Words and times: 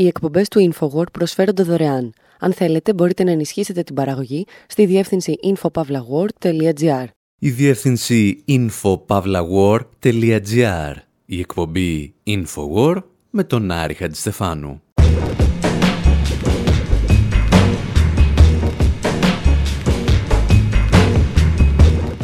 Οι 0.00 0.06
εκπομπές 0.06 0.48
του 0.48 0.72
InfoWord 0.72 1.12
προσφέρονται 1.12 1.62
δωρεάν. 1.62 2.12
Αν 2.38 2.52
θέλετε, 2.52 2.94
μπορείτε 2.94 3.24
να 3.24 3.30
ενισχύσετε 3.30 3.82
την 3.82 3.94
παραγωγή 3.94 4.46
στη 4.66 4.86
διεύθυνση 4.86 5.36
infopavlagor.gr. 5.42 7.04
Η 7.38 7.50
διεύθυνση 7.50 8.44
infopavlagor.gr. 8.48 10.94
Η 11.24 11.38
εκπομπή 11.38 12.14
InfoWord 12.26 13.02
με 13.30 13.44
τον 13.44 13.70
Άρη 13.70 13.94
Χατζηστεφάνου. 13.94 14.82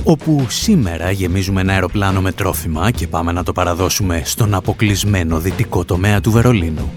όπου 0.08 0.46
σήμερα 0.48 1.10
γεμίζουμε 1.10 1.60
ένα 1.60 1.72
αεροπλάνο 1.72 2.20
με 2.20 2.32
τρόφιμα 2.32 2.90
και 2.90 3.06
πάμε 3.06 3.32
να 3.32 3.42
το 3.42 3.52
παραδώσουμε 3.52 4.22
στον 4.24 4.54
αποκλεισμένο 4.54 5.40
δυτικό 5.40 5.84
τομέα 5.84 6.20
του 6.20 6.30
Βερολίνου. 6.30 6.92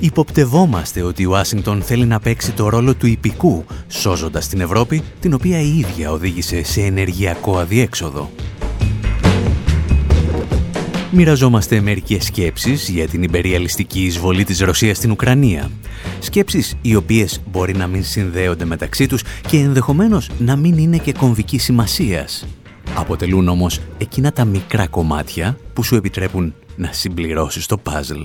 Υποπτευόμαστε 0.00 1.02
ότι 1.02 1.22
η 1.22 1.24
Ουάσιγκτον 1.24 1.82
θέλει 1.82 2.04
να 2.04 2.20
παίξει 2.20 2.52
το 2.52 2.68
ρόλο 2.68 2.94
του 2.94 3.06
υπηκού, 3.06 3.64
σώζοντας 3.88 4.48
την 4.48 4.60
Ευρώπη, 4.60 5.02
την 5.20 5.32
οποία 5.32 5.60
η 5.60 5.78
ίδια 5.78 6.12
οδήγησε 6.12 6.62
σε 6.62 6.80
ενεργειακό 6.80 7.58
αδιέξοδο. 7.58 8.30
Μοιραζόμαστε 11.10 11.80
μερικές 11.80 12.24
σκέψεις 12.24 12.88
για 12.88 13.08
την 13.08 13.22
υπεριαλιστική 13.22 14.04
εισβολή 14.04 14.44
της 14.44 14.60
Ρωσίας 14.60 14.96
στην 14.96 15.10
Ουκρανία. 15.10 15.70
Σκέψεις 16.18 16.76
οι 16.82 16.94
οποίες 16.94 17.40
μπορεί 17.50 17.74
να 17.74 17.86
μην 17.86 18.04
συνδέονται 18.04 18.64
μεταξύ 18.64 19.06
τους 19.06 19.22
και 19.48 19.58
ενδεχομένως 19.58 20.30
να 20.38 20.56
μην 20.56 20.78
είναι 20.78 20.98
και 20.98 21.12
κομβική 21.12 21.58
σημασίας. 21.58 22.46
Αποτελούν 22.94 23.48
όμως 23.48 23.80
εκείνα 23.98 24.32
τα 24.32 24.44
μικρά 24.44 24.86
κομμάτια 24.86 25.58
που 25.72 25.82
σου 25.82 25.94
επιτρέπουν 25.94 26.54
να 26.76 26.92
συμπληρώσεις 26.92 27.66
το 27.66 27.78
παζλ. 27.78 28.20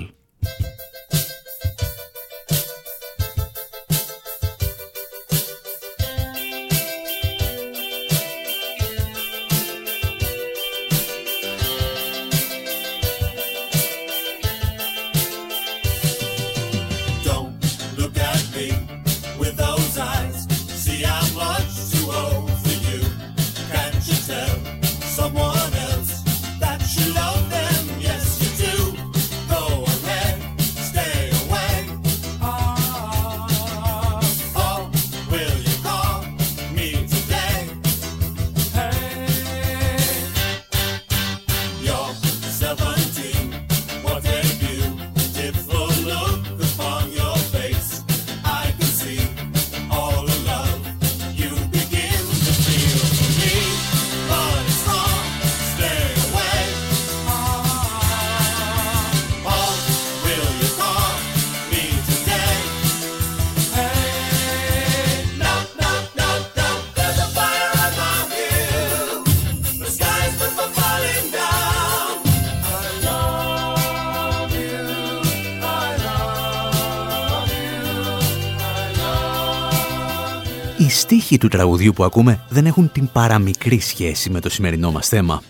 Στίχοι 81.33 81.49
του 81.49 81.57
τραγουδιού 81.57 81.93
που 81.93 82.03
ακούμε 82.03 82.45
δεν 82.49 82.65
έχουν 82.65 82.91
την 82.91 83.09
παραμικρή 83.11 83.79
σχέση 83.79 84.29
με 84.29 84.39
το 84.39 84.49
σημερινό 84.49 84.91
μας 84.91 85.07
θέμα. 85.07 85.41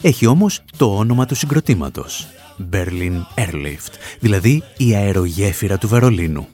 Έχει 0.00 0.26
όμως 0.26 0.60
το 0.76 0.96
όνομα 0.96 1.26
του 1.26 1.34
συγκροτήματος. 1.34 2.26
Berlin 2.72 3.24
Airlift, 3.34 3.92
δηλαδή 4.20 4.62
η 4.76 4.94
αερογέφυρα 4.94 5.78
του 5.78 5.88
Βερολίνου. 5.88 6.48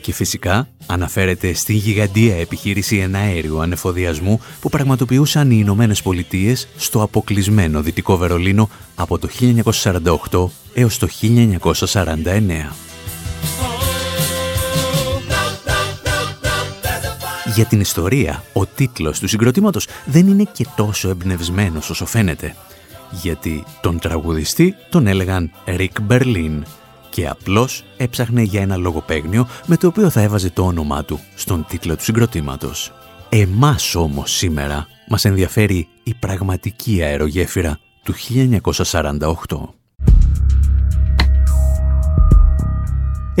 Και 0.00 0.12
φυσικά 0.12 0.68
αναφέρεται 0.86 1.52
στην 1.52 1.76
γιγαντία 1.76 2.36
επιχείρηση 2.36 2.96
εναέριου 2.96 3.60
ανεφοδιασμού 3.60 4.40
που 4.60 4.68
πραγματοποιούσαν 4.68 5.50
οι 5.50 5.56
Ηνωμένες 5.60 6.02
Πολιτείες 6.02 6.68
στο 6.76 7.02
αποκλεισμένο 7.02 7.82
Δυτικό 7.82 8.16
Βερολίνο 8.16 8.68
από 8.94 9.18
το 9.18 9.28
1948 10.32 10.48
έως 10.74 10.98
το 10.98 11.08
1949. 11.20 12.87
Για 17.58 17.66
την 17.66 17.80
ιστορία, 17.80 18.42
ο 18.52 18.66
τίτλος 18.66 19.18
του 19.18 19.28
συγκροτήματος 19.28 19.88
δεν 20.04 20.26
είναι 20.26 20.44
και 20.52 20.66
τόσο 20.76 21.08
εμπνευσμένος 21.08 21.90
όσο 21.90 22.06
φαίνεται. 22.06 22.56
Γιατί 23.10 23.64
τον 23.80 23.98
τραγουδιστή 23.98 24.74
τον 24.90 25.06
έλεγαν 25.06 25.50
Rick 25.66 26.08
Berlin 26.08 26.62
και 27.10 27.28
απλώς 27.28 27.84
έψαχνε 27.96 28.42
για 28.42 28.62
ένα 28.62 28.76
λογοπαίγνιο 28.76 29.48
με 29.66 29.76
το 29.76 29.86
οποίο 29.86 30.10
θα 30.10 30.20
έβαζε 30.20 30.50
το 30.50 30.64
όνομά 30.64 31.04
του 31.04 31.20
στον 31.34 31.64
τίτλο 31.68 31.96
του 31.96 32.02
συγκροτήματος. 32.02 32.92
Εμάς 33.28 33.94
όμως 33.94 34.32
σήμερα 34.32 34.86
μας 35.08 35.24
ενδιαφέρει 35.24 35.88
η 36.02 36.14
πραγματική 36.14 37.02
αερογέφυρα 37.02 37.78
του 38.02 38.14
1948. 38.92 39.77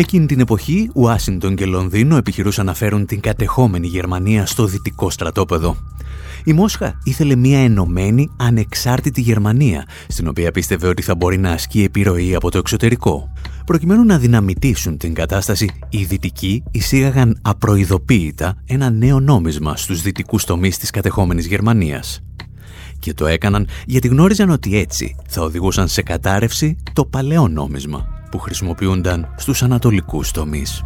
Εκείνη 0.00 0.26
την 0.26 0.40
εποχή, 0.40 0.90
Ουάσιντον 0.94 1.54
και 1.54 1.64
Λονδίνο 1.64 2.16
επιχειρούσαν 2.16 2.66
να 2.66 2.74
φέρουν 2.74 3.06
την 3.06 3.20
κατεχόμενη 3.20 3.86
Γερμανία 3.86 4.46
στο 4.46 4.64
δυτικό 4.64 5.10
στρατόπεδο. 5.10 5.76
Η 6.44 6.52
Μόσχα 6.52 6.98
ήθελε 7.04 7.36
μια 7.36 7.58
ενωμένη, 7.58 8.30
ανεξάρτητη 8.36 9.20
Γερμανία, 9.20 9.86
στην 10.08 10.28
οποία 10.28 10.50
πίστευε 10.50 10.88
ότι 10.88 11.02
θα 11.02 11.14
μπορεί 11.14 11.38
να 11.38 11.50
ασκεί 11.50 11.82
επιρροή 11.82 12.34
από 12.34 12.50
το 12.50 12.58
εξωτερικό. 12.58 13.32
Προκειμένου 13.66 14.04
να 14.04 14.18
δυναμητήσουν 14.18 14.96
την 14.96 15.14
κατάσταση, 15.14 15.70
οι 15.88 16.04
Δυτικοί 16.04 16.62
εισήγαγαν 16.70 17.38
απροειδοποίητα 17.42 18.62
ένα 18.66 18.90
νέο 18.90 19.20
νόμισμα 19.20 19.76
στους 19.76 20.02
δυτικούς 20.02 20.44
τομείς 20.44 20.78
της 20.78 20.90
κατεχόμενης 20.90 21.46
Γερμανίας. 21.46 22.20
Και 22.98 23.14
το 23.14 23.26
έκαναν 23.26 23.66
γιατί 23.86 24.08
γνώριζαν 24.08 24.50
ότι 24.50 24.78
έτσι 24.78 25.16
θα 25.28 25.42
οδηγούσαν 25.42 25.88
σε 25.88 26.02
κατάρρευση 26.02 26.76
το 26.92 27.04
παλαιό 27.04 27.48
νόμισμα 27.48 28.17
που 28.30 28.38
χρησιμοποιούνταν 28.38 29.34
στους 29.36 29.62
ανατολικούς 29.62 30.30
τομείς. 30.30 30.82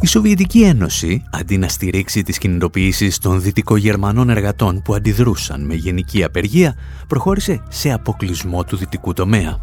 Η 0.00 0.06
Σοβιετική 0.06 0.62
Ένωση, 0.62 1.22
αντί 1.30 1.58
να 1.58 1.68
στηρίξει 1.68 2.22
τις 2.22 2.38
κινητοποιήσεις 2.38 3.18
των 3.18 3.40
δυτικογερμανών 3.40 4.30
εργατών 4.30 4.82
που 4.82 4.94
αντιδρούσαν 4.94 5.64
με 5.64 5.74
γενική 5.74 6.24
απεργία, 6.24 6.74
προχώρησε 7.06 7.62
σε 7.68 7.92
αποκλεισμό 7.92 8.64
του 8.64 8.76
δυτικού 8.76 9.12
τομέα. 9.12 9.58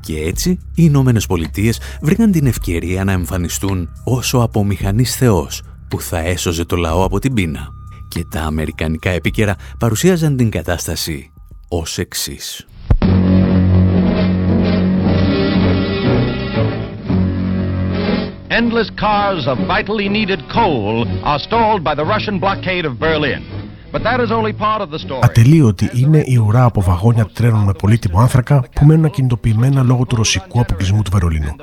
Και 0.00 0.18
έτσι, 0.18 0.50
οι 0.50 0.58
Ηνωμένες 0.74 1.26
Πολιτείες 1.26 1.80
βρήκαν 2.02 2.32
την 2.32 2.46
ευκαιρία 2.46 3.04
να 3.04 3.12
εμφανιστούν 3.12 3.88
όσο 4.04 4.38
απομηχανής 4.38 5.16
θεός 5.16 5.62
που 5.88 6.00
θα 6.00 6.18
έσωζε 6.18 6.64
το 6.64 6.76
λαό 6.76 7.04
από 7.04 7.18
την 7.18 7.34
πείνα. 7.34 7.68
Και 8.08 8.24
τα 8.30 8.40
αμερικανικά 8.40 9.10
επίκαιρα 9.10 9.56
παρουσίαζαν 9.78 10.36
την 10.36 10.50
κατάσταση 10.50 11.32
ως 11.68 11.98
εξής. 11.98 12.66
Endless 18.50 18.90
cars 18.98 19.46
of 19.46 19.58
vitally 19.66 20.08
needed 20.08 20.40
coal 20.52 21.04
are 21.24 21.38
stalled 21.38 21.82
by 21.82 21.94
the 21.94 22.04
Russian 22.04 22.38
blockade 22.38 22.84
of 22.84 22.98
Berlin. 22.98 23.55
Ατελείωτη 25.20 25.90
είναι 25.94 26.22
η 26.26 26.36
ουρά 26.36 26.64
από 26.64 26.80
βαγόνια 26.82 27.26
τρένων 27.32 27.64
με 27.64 27.72
πολύτιμο 27.72 28.20
άνθρακα 28.20 28.64
που 28.74 28.84
μένουν 28.84 29.04
ακινητοποιημένα 29.04 29.82
λόγω 29.82 30.04
του 30.04 30.16
ρωσικού 30.16 30.60
αποκλεισμού 30.60 31.02
του 31.02 31.10
Βερολίνου. 31.10 31.56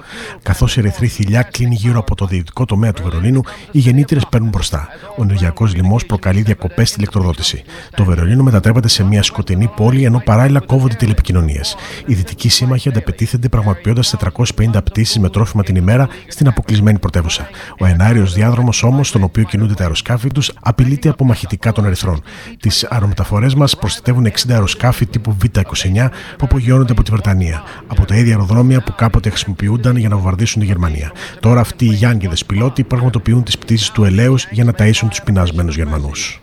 Καθώς 0.44 0.78
η 0.78 0.80
ερυθρή 0.80 1.08
θηλιά 1.08 1.42
κλείνει 1.42 1.76
γύρω 1.76 2.00
από 2.00 2.16
το 2.16 2.26
δυτικό 2.26 2.66
τομέα 2.66 2.94
του 2.94 3.04
Βερολίνου, 3.04 3.42
οι 3.72 3.80
γεννήτρε 3.80 4.20
παίρνουν 4.30 4.50
μπροστά. 4.50 4.88
Ο 5.18 5.24
ενεργειακός 5.24 5.76
λοιμός 5.76 6.06
προκαλεί 6.06 6.42
διακοπές 6.42 6.90
στη 6.90 6.98
ηλεκτροδότηση. 6.98 7.64
Το 7.96 8.04
Βερολίνο 8.04 8.44
μετατρέπεται 8.44 8.88
σε 8.88 9.04
μια 9.04 9.24
σκοτεινή 9.24 9.72
πόλη 9.76 10.04
ενώ 10.04 10.22
παράλληλα 10.26 10.60
κόβονται 10.60 10.96
τηλεπικοινωνίες. 10.96 11.76
Οι 12.06 12.14
δυτικοί 12.14 12.50
σύμμαχοι 12.50 12.90
ανταπετίθενται 12.90 13.50
πραγματοποιώντας 13.50 14.16
450 14.56 14.84
πτήσεις 14.84 15.20
με 15.20 15.30
τρόφιμα 15.30 15.64
την 15.64 15.76
ημέρα 15.76 16.08
στην 16.28 16.48
αποκλεισμένη 16.48 17.00
πρωτεύουσα. 17.00 17.50
Ο 17.80 17.86
ενάριος 17.86 18.34
διάδρομος 18.34 18.84
όμως, 18.84 19.08
στον 19.08 19.24
οποίο 19.24 19.44
κινούνται 19.44 19.74
τα 19.74 19.84
αεροσκάφη 19.84 20.32
τους, 20.32 20.52
απειλείται 20.62 21.10
από 21.10 21.26
μαχητικά 21.26 21.72
των 21.72 21.86
ερυθρών. 21.86 22.13
Ημερών. 22.14 22.58
Τις 22.60 22.84
αερομεταφορές 22.84 23.56
μας 23.56 23.78
προστατεύουν 23.78 24.26
60 24.26 24.54
αεροσκάφη 24.54 25.06
τύπου 25.06 25.38
Β-29 25.42 26.10
που 26.38 26.46
απογειώνονται 26.46 26.92
από 26.92 27.04
τη 27.04 27.12
Βρετανία, 27.12 27.64
από 27.88 28.06
τα 28.06 28.16
ίδια 28.16 28.32
αεροδρόμια 28.34 28.82
που 28.82 28.94
κάποτε 28.96 29.30
χρησιμοποιούνταν 29.30 29.96
για 29.96 30.10
να 30.10 30.16
βομβαρδίσουν 30.16 30.62
τη 30.62 30.68
Γερμανία. 30.68 31.12
Τώρα 31.40 31.62
αυτοί 31.62 31.86
οι 31.86 31.94
Γιάνγκηδες 31.94 32.46
πιλότοι 32.46 32.84
πραγματοποιούν 32.84 33.44
τις 33.44 33.58
πτήσεις 33.58 33.92
του 33.92 34.04
ελαίου 34.04 34.36
για 34.52 34.64
να 34.64 34.72
ταΐσουν 34.78 35.08
τους 35.10 35.22
πεινασμένους 35.22 35.76
Γερμανούς. 35.76 36.40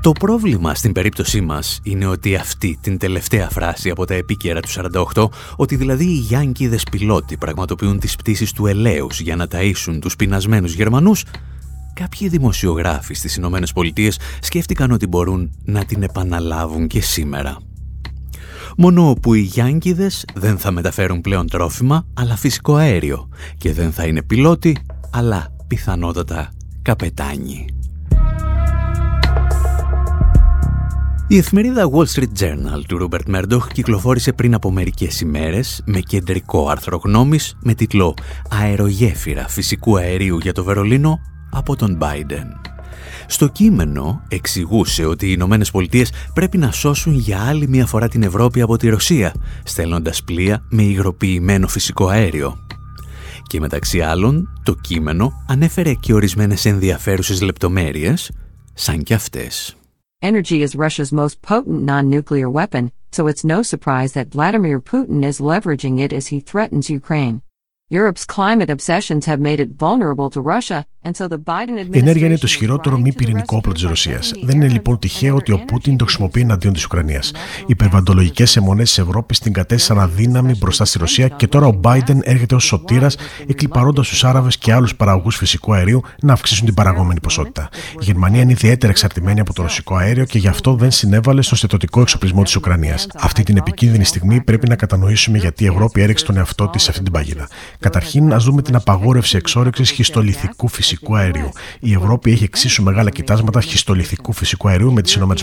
Το 0.00 0.12
πρόβλημα 0.12 0.74
στην 0.74 0.92
περίπτωσή 0.92 1.40
μας 1.40 1.80
είναι 1.82 2.06
ότι 2.06 2.34
αυτή 2.36 2.78
την 2.80 2.98
τελευταία 2.98 3.48
φράση 3.48 3.90
από 3.90 4.04
τα 4.04 4.14
επίκαιρα 4.14 4.60
του 4.60 4.68
48, 5.14 5.28
ότι 5.56 5.76
δηλαδή 5.76 6.04
οι 6.04 6.18
Γιάνκιδες 6.18 6.82
πιλότοι 6.90 7.36
πραγματοποιούν 7.36 7.98
τις 7.98 8.16
πτήσεις 8.16 8.52
του 8.52 8.66
ελαίους 8.66 9.20
για 9.20 9.36
να 9.36 9.46
ταΐσουν 9.50 9.98
τους 10.00 10.16
πεινασμένους 10.16 10.72
Γερμανούς, 10.72 11.24
κάποιοι 11.94 12.28
δημοσιογράφοι 12.28 13.14
στις 13.14 13.36
Ηνωμένες 13.36 13.72
Πολιτείες 13.72 14.18
σκέφτηκαν 14.40 14.90
ότι 14.90 15.06
μπορούν 15.06 15.50
να 15.64 15.84
την 15.84 16.02
επαναλάβουν 16.02 16.86
και 16.86 17.00
σήμερα. 17.00 17.56
Μόνο 18.76 19.16
που 19.22 19.34
οι 19.34 19.40
Γιάνκιδες 19.40 20.24
δεν 20.34 20.58
θα 20.58 20.70
μεταφέρουν 20.70 21.20
πλέον 21.20 21.48
τρόφιμα, 21.48 22.06
αλλά 22.14 22.36
φυσικό 22.36 22.74
αέριο 22.74 23.28
και 23.58 23.72
δεν 23.72 23.92
θα 23.92 24.04
είναι 24.04 24.22
πιλότοι, 24.22 24.76
αλλά 25.10 25.56
πιθανότατα 25.66 26.50
καπετάνοι. 26.82 27.77
Η 31.30 31.36
εφημερίδα 31.36 31.90
Wall 31.90 32.04
Street 32.14 32.40
Journal 32.40 32.82
του 32.88 33.08
Rupert 33.10 33.34
Murdoch 33.34 33.66
κυκλοφόρησε 33.72 34.32
πριν 34.32 34.54
από 34.54 34.70
μερικές 34.70 35.20
ημέρες 35.20 35.82
με 35.84 36.00
κεντρικό 36.00 36.68
άρθρο 36.68 37.00
γνώμης 37.04 37.56
με 37.62 37.74
τίτλο 37.74 38.14
«Αερογέφυρα 38.50 39.48
φυσικού 39.48 39.98
αερίου 39.98 40.38
για 40.38 40.52
το 40.52 40.64
Βερολίνο 40.64 41.18
από 41.50 41.76
τον 41.76 41.98
Biden». 42.00 42.70
Στο 43.26 43.48
κείμενο 43.48 44.22
εξηγούσε 44.28 45.04
ότι 45.04 45.26
οι 45.26 45.32
Ηνωμένες 45.34 45.70
Πολιτείες 45.70 46.12
πρέπει 46.34 46.58
να 46.58 46.72
σώσουν 46.72 47.14
για 47.14 47.40
άλλη 47.40 47.68
μια 47.68 47.86
φορά 47.86 48.08
την 48.08 48.22
Ευρώπη 48.22 48.60
από 48.60 48.76
τη 48.76 48.88
Ρωσία, 48.88 49.34
στέλνοντας 49.64 50.22
πλοία 50.22 50.64
με 50.68 50.82
υγροποιημένο 50.82 51.68
φυσικό 51.68 52.06
αέριο. 52.08 52.66
Και 53.46 53.60
μεταξύ 53.60 54.00
άλλων, 54.00 54.60
το 54.62 54.74
κείμενο 54.74 55.44
ανέφερε 55.48 55.92
και 55.92 56.14
ορισμένες 56.14 56.64
ενδιαφέρουσες 56.64 57.40
λεπτομέρειες, 57.40 58.30
σαν 58.74 59.02
και 59.02 59.14
αυτές. 59.14 59.77
Energy 60.20 60.62
is 60.62 60.74
Russia's 60.74 61.12
most 61.12 61.40
potent 61.42 61.84
non-nuclear 61.84 62.50
weapon, 62.50 62.90
so 63.12 63.28
it's 63.28 63.44
no 63.44 63.62
surprise 63.62 64.14
that 64.14 64.26
Vladimir 64.26 64.80
Putin 64.80 65.24
is 65.24 65.38
leveraging 65.38 66.00
it 66.00 66.12
as 66.12 66.26
he 66.26 66.40
threatens 66.40 66.90
Ukraine. 66.90 67.40
Europe's 67.90 68.26
climate 68.26 68.68
obsessions 68.68 69.24
have 69.24 69.40
made 69.40 69.58
it 69.58 69.70
vulnerable 69.78 70.28
to 70.28 70.42
Russia 70.42 70.84
Η 71.92 71.98
ενέργεια 71.98 72.26
είναι 72.26 72.38
το 72.38 72.46
ισχυρότερο 72.46 72.98
μη 72.98 73.12
πυρηνικό 73.12 73.56
όπλο 73.56 73.72
της 73.72 73.82
Ρωσίας. 73.82 74.32
Δεν 74.42 74.56
είναι 74.56 74.68
λοιπόν 74.68 74.98
τυχαίο 74.98 75.34
ότι 75.34 75.52
ο 75.52 75.58
Πούτιν 75.66 75.96
το 75.96 76.04
χρησιμοποιεί 76.04 76.40
εναντίον 76.40 76.72
της 76.72 76.84
Ουκρανίας. 76.84 77.32
Οι 77.66 77.74
περιβαλλοντολογικές 77.74 78.56
αιμονές 78.56 78.88
της 78.88 78.98
Ευρώπης 78.98 79.38
την 79.38 79.52
κατέστησαν 79.52 80.00
αδύναμη 80.00 80.54
μπροστά 80.58 80.84
στη 80.84 80.98
Ρωσία 80.98 81.28
και 81.28 81.46
τώρα 81.46 81.66
ο 81.66 81.80
Biden 81.82 82.18
έρχεται 82.22 82.54
ως 82.54 82.64
σωτήρας, 82.64 83.16
εκλυπαρώντα 83.46 84.02
τους 84.02 84.24
Άραβες 84.24 84.58
και 84.58 84.72
άλλους 84.72 84.96
παραγωγούς 84.96 85.36
φυσικού 85.36 85.72
αερίου 85.72 86.02
να 86.20 86.32
αυξήσουν 86.32 86.64
την 86.64 86.74
παραγόμενη 86.74 87.20
ποσότητα. 87.20 87.68
Η 88.00 88.04
Γερμανία 88.04 88.42
είναι 88.42 88.52
ιδιαίτερα 88.52 88.92
εξαρτημένη 88.92 89.40
από 89.40 89.52
το 89.52 89.62
ρωσικό 89.62 89.96
αέριο 89.96 90.24
και 90.24 90.38
γι' 90.38 90.48
αυτό 90.48 90.74
δεν 90.74 90.90
συνέβαλε 90.90 91.42
στο 91.42 91.56
στετοτικό 91.56 92.00
εξοπλισμό 92.00 92.42
της 92.42 92.56
Ουκρανίας. 92.56 93.06
Αυτή 93.14 93.42
την 93.42 93.56
επικίνδυνη 93.56 94.04
στιγμή 94.04 94.40
πρέπει 94.40 94.68
να 94.68 94.76
κατανοήσουμε 94.76 95.38
γιατί 95.38 95.64
η 95.64 95.66
Ευρώπη 95.66 96.00
έριξε 96.00 96.24
τον 96.24 96.36
εαυτό 96.36 96.68
της 96.68 96.82
σε 96.82 96.90
αυτή 96.90 97.02
την 97.02 97.12
παγίδα. 97.12 97.48
Καταρχήν, 97.78 98.32
α 98.32 98.38
δούμε 98.38 98.62
την 98.62 98.74
απαγόρευση 98.74 99.36
εξόρυξης 99.36 99.90
χιστολιθικού 99.90 100.68
φυσικού 100.68 100.88
φυσικού 100.88 101.16
αερίου. 101.16 101.50
Η 101.80 101.92
Ευρώπη 101.92 102.30
έχει 102.30 102.44
εξίσου 102.44 102.82
μεγάλα 102.82 103.10
κοιτάσματα 103.10 103.60
χιστολιθικού 103.60 104.32
φυσικού 104.32 104.68
αερίου 104.68 104.92
με 104.92 105.02
τις 105.02 105.14
ΗΠΑ. 105.14 105.34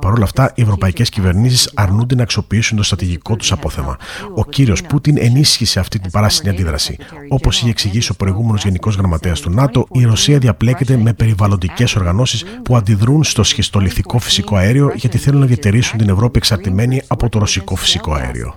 Παρ' 0.00 0.12
όλα 0.12 0.24
αυτά, 0.24 0.52
οι 0.54 0.62
ευρωπαϊκές 0.62 1.08
κυβερνήσεις 1.08 1.70
αρνούνται 1.74 2.14
να 2.14 2.22
αξιοποιήσουν 2.22 2.76
το 2.76 2.82
στρατηγικό 2.82 3.36
τους 3.36 3.52
απόθεμα. 3.52 3.96
Ο 4.34 4.44
κύριος 4.44 4.82
Πούτιν 4.82 5.16
ενίσχυσε 5.18 5.80
αυτή 5.80 5.98
την 5.98 6.10
παράσινη 6.10 6.50
αντίδραση. 6.50 6.96
Όπως 7.28 7.60
είχε 7.60 7.70
εξηγήσει 7.70 8.10
ο 8.10 8.14
προηγούμενος 8.14 8.64
Γενικός 8.64 8.96
Γραμματέας 8.96 9.40
του 9.40 9.50
ΝΑΤΟ, 9.50 9.86
η 9.92 10.04
Ρωσία 10.04 10.38
διαπλέκεται 10.38 10.96
με 10.96 11.12
περιβαλλοντικές 11.12 11.96
οργανώσεις 11.96 12.44
που 12.62 12.76
αντιδρούν 12.76 13.24
στο 13.24 13.42
σχιστολιθικό 13.42 14.18
φυσικό 14.18 14.56
αέριο 14.56 14.92
γιατί 14.94 15.18
θέλουν 15.18 15.40
να 15.40 15.46
διατηρήσουν 15.46 15.98
την 15.98 16.08
Ευρώπη 16.08 16.38
εξαρτημένη 16.38 17.02
από 17.06 17.28
το 17.28 17.38
ρωσικό 17.38 17.76
φυσικό 17.76 18.12
αέριο. 18.12 18.54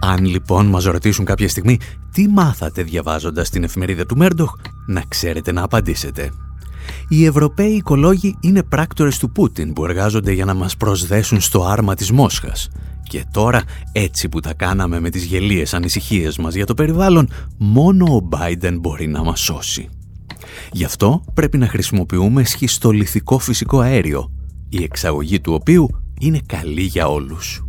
Αν 0.00 0.24
λοιπόν 0.24 0.66
μας 0.66 0.84
ρωτήσουν 0.84 1.24
κάποια 1.24 1.48
στιγμή 1.48 1.78
τι 2.12 2.28
μάθατε 2.28 2.82
διαβάζοντας 2.82 3.50
την 3.50 3.64
εφημερίδα 3.64 4.06
του 4.06 4.16
Μέρντοχ, 4.16 4.52
να 4.86 5.02
ξέρετε 5.08 5.52
να 5.52 5.62
απαντήσετε. 5.62 6.30
Οι 7.08 7.24
Ευρωπαίοι 7.24 7.72
οικολόγοι 7.72 8.36
είναι 8.40 8.62
πράκτορες 8.62 9.18
του 9.18 9.30
Πούτιν 9.30 9.72
που 9.72 9.84
εργάζονται 9.84 10.32
για 10.32 10.44
να 10.44 10.54
μας 10.54 10.76
προσδέσουν 10.76 11.40
στο 11.40 11.64
άρμα 11.64 11.94
της 11.94 12.12
Μόσχας. 12.12 12.68
Και 13.02 13.24
τώρα, 13.30 13.62
έτσι 13.92 14.28
που 14.28 14.40
τα 14.40 14.54
κάναμε 14.54 15.00
με 15.00 15.10
τις 15.10 15.24
γελίες 15.24 15.74
ανησυχίες 15.74 16.38
μας 16.38 16.54
για 16.54 16.66
το 16.66 16.74
περιβάλλον, 16.74 17.28
μόνο 17.58 18.04
ο 18.04 18.28
Biden 18.32 18.76
μπορεί 18.80 19.06
να 19.06 19.22
μας 19.22 19.40
σώσει. 19.40 19.88
Γι' 20.72 20.84
αυτό 20.84 21.24
πρέπει 21.34 21.58
να 21.58 21.68
χρησιμοποιούμε 21.68 22.44
σχιστολιθικό 22.44 23.38
φυσικό 23.38 23.80
αέριο, 23.80 24.30
η 24.68 24.82
εξαγωγή 24.82 25.40
του 25.40 25.52
οποίου 25.52 25.88
είναι 26.20 26.40
καλή 26.46 26.82
για 26.82 27.06
όλους. 27.06 27.62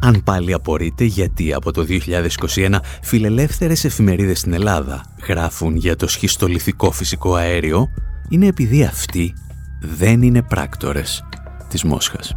Αν 0.00 0.22
πάλι 0.24 0.52
απορείτε 0.52 1.04
γιατί 1.04 1.52
από 1.52 1.72
το 1.72 1.86
2021 1.88 2.76
φιλελεύθερες 3.02 3.84
εφημερίδες 3.84 4.38
στην 4.38 4.52
Ελλάδα 4.52 5.04
γράφουν 5.26 5.76
για 5.76 5.96
το 5.96 6.06
σχιστολιθικό 6.06 6.90
φυσικό 6.90 7.34
αέριο, 7.34 7.88
είναι 8.28 8.46
επειδή 8.46 8.84
αυτοί 8.84 9.34
δεν 9.80 10.22
είναι 10.22 10.42
πράκτορες 10.42 11.24
της 11.68 11.84
Μόσχας. 11.84 12.34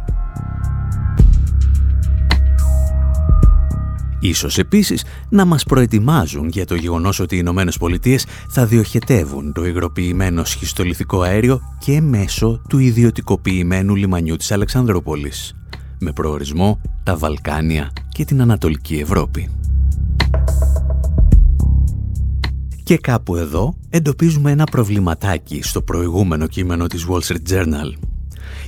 Ίσως 4.20 4.58
επίσης 4.58 5.04
να 5.28 5.44
μας 5.44 5.64
προετοιμάζουν 5.64 6.48
για 6.48 6.66
το 6.66 6.74
γεγονός 6.74 7.20
ότι 7.20 7.34
οι 7.34 7.38
Ηνωμένες 7.40 7.76
Πολιτείες 7.76 8.26
θα 8.48 8.66
διοχετεύουν 8.66 9.52
το 9.52 9.66
υγροποιημένο 9.66 10.44
σχιστολιθικό 10.44 11.20
αέριο 11.20 11.60
και 11.78 12.00
μέσω 12.00 12.62
του 12.68 12.78
ιδιωτικοποιημένου 12.78 13.94
λιμανιού 13.94 14.36
της 14.36 14.52
Αλεξανδρούπολης 14.52 15.54
με 15.98 16.12
προορισμό 16.12 16.80
τα 17.02 17.16
Βαλκάνια 17.16 17.92
και 18.08 18.24
την 18.24 18.40
Ανατολική 18.40 18.96
Ευρώπη. 18.96 19.48
Και 22.82 22.98
κάπου 22.98 23.36
εδώ 23.36 23.74
εντοπίζουμε 23.90 24.50
ένα 24.50 24.64
προβληματάκι 24.64 25.62
στο 25.62 25.82
προηγούμενο 25.82 26.46
κείμενο 26.46 26.86
της 26.86 27.06
Wall 27.08 27.20
Street 27.20 27.52
Journal. 27.52 28.07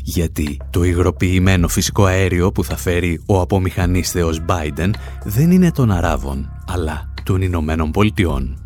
Γιατί 0.02 0.56
το 0.70 0.84
υγροποιημένο 0.84 1.68
φυσικό 1.68 2.04
αέριο 2.04 2.52
που 2.52 2.64
θα 2.64 2.76
φέρει 2.76 3.22
ο 3.26 3.40
απομηχανής 3.40 4.10
θεός 4.10 4.40
Biden 4.48 4.90
δεν 5.24 5.50
είναι 5.50 5.72
των 5.72 5.90
Αράβων, 5.90 6.62
αλλά 6.66 7.12
των 7.22 7.42
Ηνωμένων 7.42 7.90
Πολιτειών. 7.90 8.64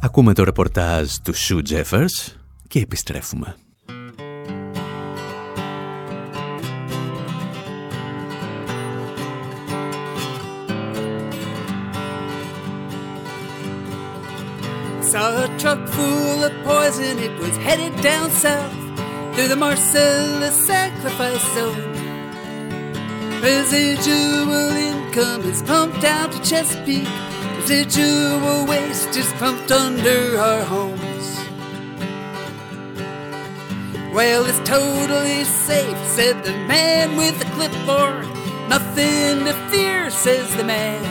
Ακούμε 0.00 0.32
το 0.32 0.44
ρεπορτάζ 0.44 1.10
του 1.22 1.34
Sue 1.34 1.62
Jeffers 1.72 2.36
και 2.68 2.78
επιστρέφουμε. 2.80 3.56
Saw 15.12 15.44
a 15.44 15.48
truck 15.58 15.80
full 15.94 16.40
of 16.48 16.54
poison, 16.64 17.18
it 17.18 17.34
was 17.42 17.54
headed 17.66 17.94
down 18.00 18.30
south 18.30 18.81
through 19.34 19.48
the 19.48 19.56
Marcellus 19.56 20.66
sacrifice 20.66 21.54
zone. 21.54 21.92
Residual 23.40 24.70
income 24.70 25.42
is 25.42 25.62
pumped 25.62 26.04
out 26.04 26.32
to 26.32 26.42
Chesapeake. 26.42 27.08
Residual 27.56 28.66
waste 28.66 29.16
is 29.16 29.32
pumped 29.34 29.72
under 29.72 30.38
our 30.38 30.62
homes. 30.62 31.38
Well, 34.12 34.44
it's 34.44 34.60
totally 34.68 35.44
safe, 35.44 35.96
said 36.06 36.44
the 36.44 36.52
man 36.68 37.16
with 37.16 37.38
the 37.38 37.46
clipboard. 37.56 38.26
Nothing 38.68 39.44
to 39.46 39.54
fear, 39.70 40.10
says 40.10 40.54
the 40.56 40.64
man. 40.64 41.02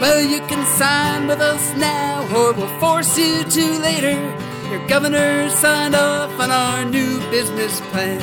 Well, 0.00 0.20
you 0.20 0.40
can 0.48 0.66
sign 0.66 1.28
with 1.28 1.40
us 1.40 1.76
now, 1.76 2.22
or 2.36 2.52
we'll 2.54 2.80
force 2.80 3.16
you 3.16 3.44
to 3.44 3.78
later. 3.78 4.49
Your 4.70 4.86
governor 4.86 5.50
signed 5.50 5.94
off 5.94 6.30
on 6.38 6.50
our 6.50 6.84
new 6.84 7.18
business 7.30 7.80
plan. 7.90 8.20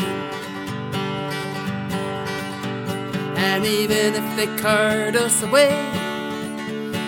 And 3.37 3.65
even 3.65 4.15
if 4.15 4.35
they 4.35 4.47
cart 4.57 5.15
us 5.15 5.43
away, 5.43 5.73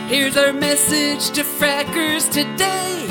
here's 0.07 0.37
our 0.37 0.53
message 0.53 1.31
to 1.31 1.43
frackers 1.43 2.29
today. 2.31 3.05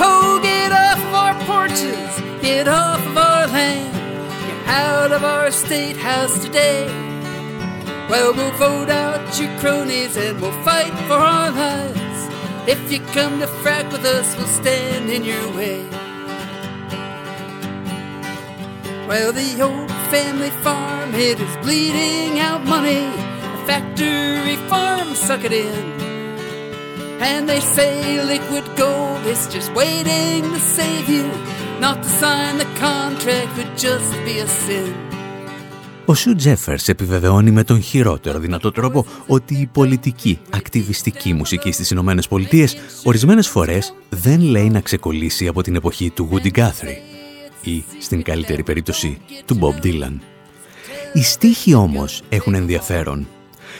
Oh, 0.00 0.40
get 0.42 0.72
off 0.72 1.00
our 1.14 1.34
porches 1.44 2.24
Get 2.44 2.68
off 2.68 3.00
of 3.06 3.16
our 3.16 3.46
land, 3.46 3.90
get 3.94 4.68
out 4.68 5.12
of 5.12 5.24
our 5.24 5.50
state 5.50 5.96
house 5.96 6.44
today. 6.44 6.86
Well, 8.10 8.34
we'll 8.34 8.52
vote 8.58 8.90
out 8.90 9.40
your 9.40 9.48
cronies 9.60 10.14
and 10.18 10.38
we'll 10.42 10.52
fight 10.62 10.92
for 11.08 11.14
our 11.14 11.50
lives. 11.50 12.03
If 12.66 12.90
you 12.90 13.00
come 13.12 13.40
to 13.40 13.46
frack 13.46 13.92
with 13.92 14.06
us, 14.06 14.36
we'll 14.36 14.46
stand 14.46 15.10
in 15.10 15.22
your 15.22 15.46
way. 15.54 15.84
Well, 19.06 19.32
the 19.32 19.60
old 19.60 19.90
family 20.10 20.48
farm, 20.48 21.14
it 21.14 21.38
is 21.38 21.56
bleeding 21.58 22.40
out 22.40 22.64
money. 22.64 23.04
The 23.04 23.64
factory 23.66 24.56
farm, 24.70 25.14
suck 25.14 25.44
it 25.44 25.52
in. 25.52 25.84
And 27.20 27.46
they 27.46 27.60
say 27.60 28.22
liquid 28.24 28.64
gold 28.76 29.26
is 29.26 29.46
just 29.48 29.70
waiting 29.74 30.42
to 30.44 30.58
save 30.58 31.06
you. 31.06 31.30
Not 31.80 32.02
to 32.02 32.08
sign 32.08 32.56
the 32.56 32.70
contract 32.76 33.58
would 33.58 33.76
just 33.76 34.10
be 34.24 34.38
a 34.38 34.46
sin. 34.46 35.03
Ο 36.06 36.14
Σου 36.14 36.34
Τζέφερς 36.34 36.88
επιβεβαιώνει 36.88 37.50
με 37.50 37.64
τον 37.64 37.82
χειρότερο 37.82 38.38
δυνατό 38.38 38.70
τρόπο 38.70 39.06
ότι 39.26 39.54
η 39.54 39.66
πολιτική, 39.72 40.38
ακτιβιστική 40.50 41.32
μουσική 41.32 41.72
στις 41.72 41.90
Ηνωμένες 41.90 42.28
Πολιτείες 42.28 42.76
ορισμένες 43.04 43.48
φορές 43.48 43.94
δεν 44.08 44.40
λέει 44.40 44.70
να 44.70 44.80
ξεκολλήσει 44.80 45.46
από 45.46 45.62
την 45.62 45.74
εποχή 45.74 46.10
του 46.10 46.28
Woody 46.32 46.58
Guthrie 46.58 46.96
ή, 47.62 47.84
στην 48.00 48.22
καλύτερη 48.22 48.62
περίπτωση, 48.62 49.18
του 49.44 49.58
Bob 49.60 49.84
Dylan. 49.84 50.18
Οι 51.12 51.22
στίχοι 51.22 51.74
όμως 51.74 52.22
έχουν 52.28 52.54
ενδιαφέρον. 52.54 53.28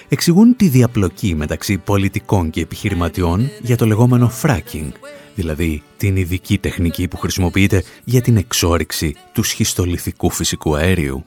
Εξηγούν 0.09 0.57
τη 0.57 0.69
διαπλοκή 0.69 1.35
μεταξύ 1.35 1.79
πολιτικών 1.79 2.51
και 2.51 2.61
επιχειρηματιών 2.61 3.51
για 3.61 3.77
το 3.77 3.87
λεγόμενο 3.87 4.33
fracking, 4.43 4.93
δηλαδή 5.35 5.83
την 5.97 6.17
ειδική 6.17 6.59
τεχνική 6.59 7.09
που 7.09 7.17
χρησιμοποιείται 7.17 7.85
για 8.05 8.21
την 8.21 8.37
εξόριξη 8.37 9.15
του 9.33 9.43
σχιστολιθικού 9.43 10.31
φυσικού 10.31 10.77
αέριου. 10.77 11.25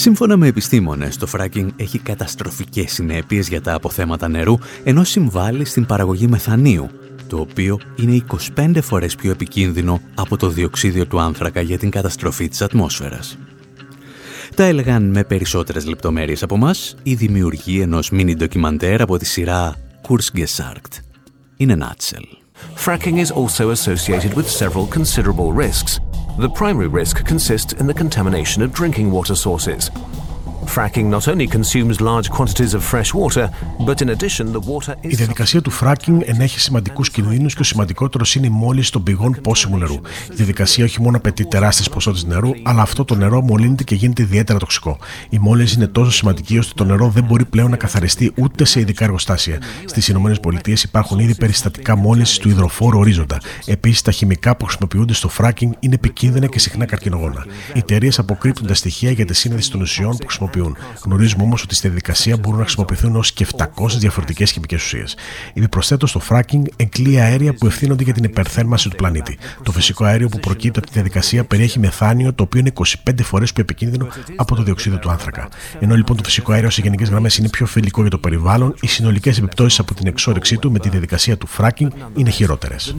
Σύμφωνα 0.00 0.36
με 0.36 0.46
επιστήμονες, 0.46 1.16
το 1.16 1.28
fracking 1.32 1.68
έχει 1.76 1.98
καταστροφικές 1.98 2.92
συνέπειες 2.92 3.48
για 3.48 3.60
τα 3.60 3.74
αποθέματα 3.74 4.28
νερού, 4.28 4.58
ενώ 4.84 5.04
συμβάλλει 5.04 5.64
στην 5.64 5.86
παραγωγή 5.86 6.26
μεθανίου, 6.26 6.88
το 7.28 7.38
οποίο 7.40 7.80
είναι 7.96 8.24
25 8.56 8.78
φορές 8.82 9.14
πιο 9.14 9.30
επικίνδυνο 9.30 10.00
από 10.14 10.36
το 10.36 10.48
διοξίδιο 10.48 11.06
του 11.06 11.20
άνθρακα 11.20 11.60
για 11.60 11.78
την 11.78 11.90
καταστροφή 11.90 12.48
της 12.48 12.62
ατμόσφαιρας. 12.62 13.38
Τα 14.54 14.64
έλεγαν 14.64 15.10
με 15.10 15.24
περισσότερες 15.24 15.86
λεπτομέρειες 15.86 16.42
από 16.42 16.56
μας 16.56 16.96
η 17.02 17.14
δημιουργή 17.14 17.80
ενός 17.80 18.10
μίνι 18.10 18.34
ντοκιμαντέρ 18.34 19.02
από 19.02 19.16
τη 19.16 19.26
σειρά 19.26 19.74
Kurzgesagt. 20.08 20.92
In 21.58 21.70
a 21.70 21.76
nutshell. 21.76 22.26
Fracking 22.84 23.18
is 23.24 23.30
also 23.30 23.70
associated 23.70 24.32
with 24.34 24.48
several 24.48 24.86
considerable 24.98 25.52
risks. 25.66 26.09
The 26.40 26.48
primary 26.48 26.86
risk 26.86 27.22
consists 27.26 27.74
in 27.74 27.86
the 27.86 27.92
contamination 27.92 28.62
of 28.62 28.72
drinking 28.72 29.10
water 29.10 29.34
sources. 29.34 29.90
Η 35.00 35.14
διαδικασία 35.14 35.62
του 35.62 35.72
fracking 35.80 36.18
ενέχει 36.24 36.60
σημαντικούς 36.60 37.10
κινδύνους 37.10 37.54
και 37.54 37.60
ο 37.60 37.64
σημαντικότερος 37.64 38.34
είναι 38.34 38.46
η 38.46 38.50
μόλυνση 38.50 38.92
των 38.92 39.02
πηγών 39.02 39.36
πόσιμου 39.42 39.78
νερού. 39.78 39.94
Η 40.30 40.34
διαδικασία 40.34 40.84
όχι 40.84 41.02
μόνο 41.02 41.16
απαιτεί 41.16 41.46
τεράστιες 41.46 41.88
ποσότητες 41.88 42.24
νερού, 42.24 42.50
αλλά 42.62 42.82
αυτό 42.82 43.04
το 43.04 43.14
νερό 43.14 43.42
μολύνεται 43.42 43.84
και 43.84 43.94
γίνεται 43.94 44.22
ιδιαίτερα 44.22 44.58
τοξικό. 44.58 44.98
Η 45.28 45.38
μόλυνση 45.38 45.74
είναι 45.74 45.86
τόσο 45.86 46.10
σημαντική 46.10 46.58
ώστε 46.58 46.72
το 46.76 46.84
νερό 46.84 47.08
δεν 47.08 47.24
μπορεί 47.24 47.44
πλέον 47.44 47.70
να 47.70 47.76
καθαριστεί 47.76 48.32
ούτε 48.36 48.64
σε 48.64 48.80
ειδικά 48.80 49.04
εργοστάσια. 49.04 49.58
Στις 49.84 50.08
ΗΠΑ 50.08 50.36
υπάρχουν 50.84 51.18
ήδη 51.18 51.34
περιστατικά 51.34 51.96
μόλυνσης 51.96 52.38
του 52.38 52.48
υδροφόρου 52.48 52.98
ορίζοντα. 52.98 53.40
Επίσης, 53.66 54.02
τα 54.02 54.10
χημικά 54.10 54.56
που 54.56 54.64
χρησιμοποιούνται 54.64 55.14
στο 55.14 55.30
fracking 55.38 55.70
είναι 55.80 55.94
επικίνδυνα 55.94 56.46
και 56.46 56.58
συχνά 56.58 56.84
καρκινογόνα. 56.84 57.46
Οι 57.74 57.78
εταιρείες 57.78 58.18
αποκρύπτουν 58.18 58.66
τα 58.66 58.74
στοιχεία 58.74 59.10
για 59.10 59.24
τη 59.24 59.34
σύνδεση 59.34 59.70
των 59.70 59.80
ουσιών 59.80 60.16
που 60.16 60.26
χρησιμοποιούν 60.50 60.76
Γνωρίζουμε 61.04 61.42
όμως 61.42 61.62
ότι 61.62 61.74
στη 61.74 61.86
διαδικασία 61.86 62.36
μπορούν 62.36 62.58
να 62.58 62.64
χρησιμοποιηθούν 62.64 63.16
ως 63.16 63.32
και 63.32 63.46
700 63.56 63.64
διαφορετικές 63.98 64.50
χημικές 64.50 64.82
ουσίες. 64.84 65.16
Επιπροσθέτω, 65.54 66.12
το 66.12 66.20
fracking 66.28 66.62
εγκλεί 66.76 67.20
αέρια 67.20 67.54
που 67.54 67.66
ευθύνονται 67.66 68.02
για 68.02 68.12
την 68.12 68.24
υπερθέρμανση 68.24 68.88
του 68.88 68.96
πλανήτη. 68.96 69.38
Το 69.62 69.72
φυσικό 69.72 70.04
αέριο 70.04 70.28
που 70.28 70.40
προκύπτει 70.40 70.78
από 70.78 70.86
τη 70.86 70.92
διαδικασία 70.92 71.44
περιέχει 71.44 71.78
μεθάνιο, 71.78 72.32
το 72.32 72.42
οποίο 72.42 72.60
είναι 72.60 72.72
25 72.74 73.22
φορές 73.22 73.52
πιο 73.52 73.62
επικίνδυνο 73.62 74.08
από 74.36 74.54
το 74.54 74.62
διοξείδιο 74.62 74.98
του 74.98 75.10
άνθρακα. 75.10 75.48
Ενώ 75.80 75.94
λοιπόν 75.94 76.16
το 76.16 76.22
φυσικό 76.24 76.52
αέριο 76.52 76.70
σε 76.70 76.82
γενικές 76.82 77.08
γραμμές 77.08 77.36
είναι 77.36 77.48
πιο 77.48 77.66
φιλικό 77.66 78.00
για 78.00 78.10
το 78.10 78.18
περιβάλλον, 78.18 78.74
οι 78.80 78.86
συνολικές 78.86 79.38
επιπτώσεις 79.38 79.78
από 79.78 79.94
την 79.94 80.06
εξόρυξή 80.06 80.58
του 80.58 80.70
με 80.72 80.78
τη 80.78 80.88
διαδικασία 80.88 81.36
του 81.36 81.48
fracking 81.58 81.88
είναι 82.14 82.30
χειρότερες. 82.30 82.94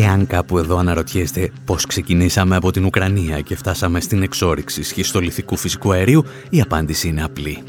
Εάν 0.00 0.26
κάπου 0.26 0.58
εδώ 0.58 0.76
αναρωτιέστε 0.76 1.52
πώς 1.64 1.86
ξεκινήσαμε 1.86 2.56
από 2.56 2.70
την 2.70 2.84
Ουκρανία 2.84 3.40
και 3.40 3.56
φτάσαμε 3.56 4.00
στην 4.00 4.22
εξόριξη 4.22 4.82
σχιστολιθικού 4.82 5.56
φυσικού 5.56 5.92
αερίου, 5.92 6.24
η 6.50 6.60
απάντηση 6.60 7.08
είναι 7.08 7.24
απλή. 7.24 7.62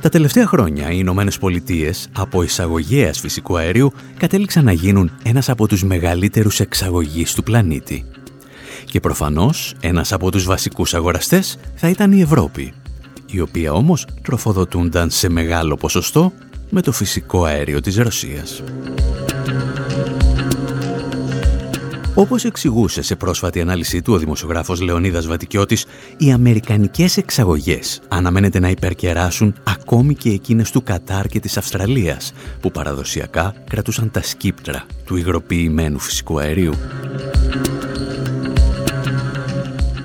Τα 0.00 0.08
τελευταία 0.08 0.46
χρόνια 0.46 0.90
οι 0.90 0.96
Ηνωμένες 0.98 1.38
Πολιτείες 1.38 2.08
από 2.12 2.42
εισαγωγέας 2.42 3.20
φυσικού 3.20 3.56
αερίου 3.56 3.92
κατέληξαν 4.16 4.64
να 4.64 4.72
γίνουν 4.72 5.10
ένας 5.22 5.48
από 5.48 5.66
τους 5.68 5.84
μεγαλύτερους 5.84 6.60
εξαγωγείς 6.60 7.34
του 7.34 7.42
πλανήτη. 7.42 8.04
Και 8.84 9.00
προφανώς 9.00 9.74
ένας 9.80 10.12
από 10.12 10.30
τους 10.30 10.44
βασικούς 10.44 10.94
αγοραστές 10.94 11.58
θα 11.74 11.88
ήταν 11.88 12.12
η 12.12 12.20
Ευρώπη, 12.20 12.72
η 13.26 13.40
οποία 13.40 13.72
όμως 13.72 14.06
τροφοδοτούνταν 14.22 15.10
σε 15.10 15.28
μεγάλο 15.28 15.76
ποσοστό 15.76 16.32
με 16.70 16.80
το 16.82 16.92
φυσικό 16.92 17.44
αέριο 17.44 17.80
της 17.80 17.96
Ρωσίας. 17.96 18.62
Όπως 22.20 22.44
εξηγούσε 22.44 23.02
σε 23.02 23.16
πρόσφατη 23.16 23.60
ανάλυση 23.60 24.02
του 24.02 24.12
ο 24.12 24.18
δημοσιογράφος 24.18 24.80
Λεωνίδας 24.80 25.26
Βατικιώτης, 25.26 25.86
οι 26.16 26.32
αμερικανικές 26.32 27.16
εξαγωγές 27.16 28.00
αναμένεται 28.08 28.58
να 28.58 28.68
υπερκεράσουν 28.68 29.54
ακόμη 29.64 30.14
και 30.14 30.30
εκείνες 30.30 30.70
του 30.70 30.82
Κατάρ 30.82 31.26
και 31.26 31.40
της 31.40 31.56
Αυστραλίας, 31.56 32.32
που 32.60 32.70
παραδοσιακά 32.70 33.54
κρατούσαν 33.70 34.10
τα 34.10 34.22
σκύπτρα 34.22 34.86
του 35.04 35.16
υγροποιημένου 35.16 35.98
φυσικού 35.98 36.38
αερίου. 36.38 36.72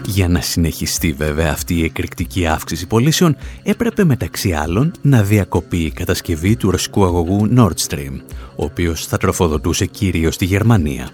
Για 0.06 0.28
να 0.28 0.42
συνεχιστεί 0.42 1.12
βέβαια 1.12 1.52
αυτή 1.52 1.76
η 1.76 1.84
εκρηκτική 1.84 2.48
αύξηση 2.48 2.88
πωλήσεων, 2.88 3.36
έπρεπε 3.64 4.04
μεταξύ 4.04 4.52
άλλων 4.54 4.92
να 5.02 5.24
διακοπεί 5.24 5.78
η 5.78 5.92
κατασκευή 5.92 6.56
του 6.56 6.72
ρωσικού 6.72 7.06
αγωγού 7.06 7.50
Nord 7.58 7.88
Stream, 7.88 8.20
ο 8.56 8.64
οποίος 8.64 9.06
θα 9.06 9.18
τροφοδοτούσε 9.18 9.86
κυρίως 9.86 10.38
τη 10.38 10.46
Γερμανία. 10.46 11.10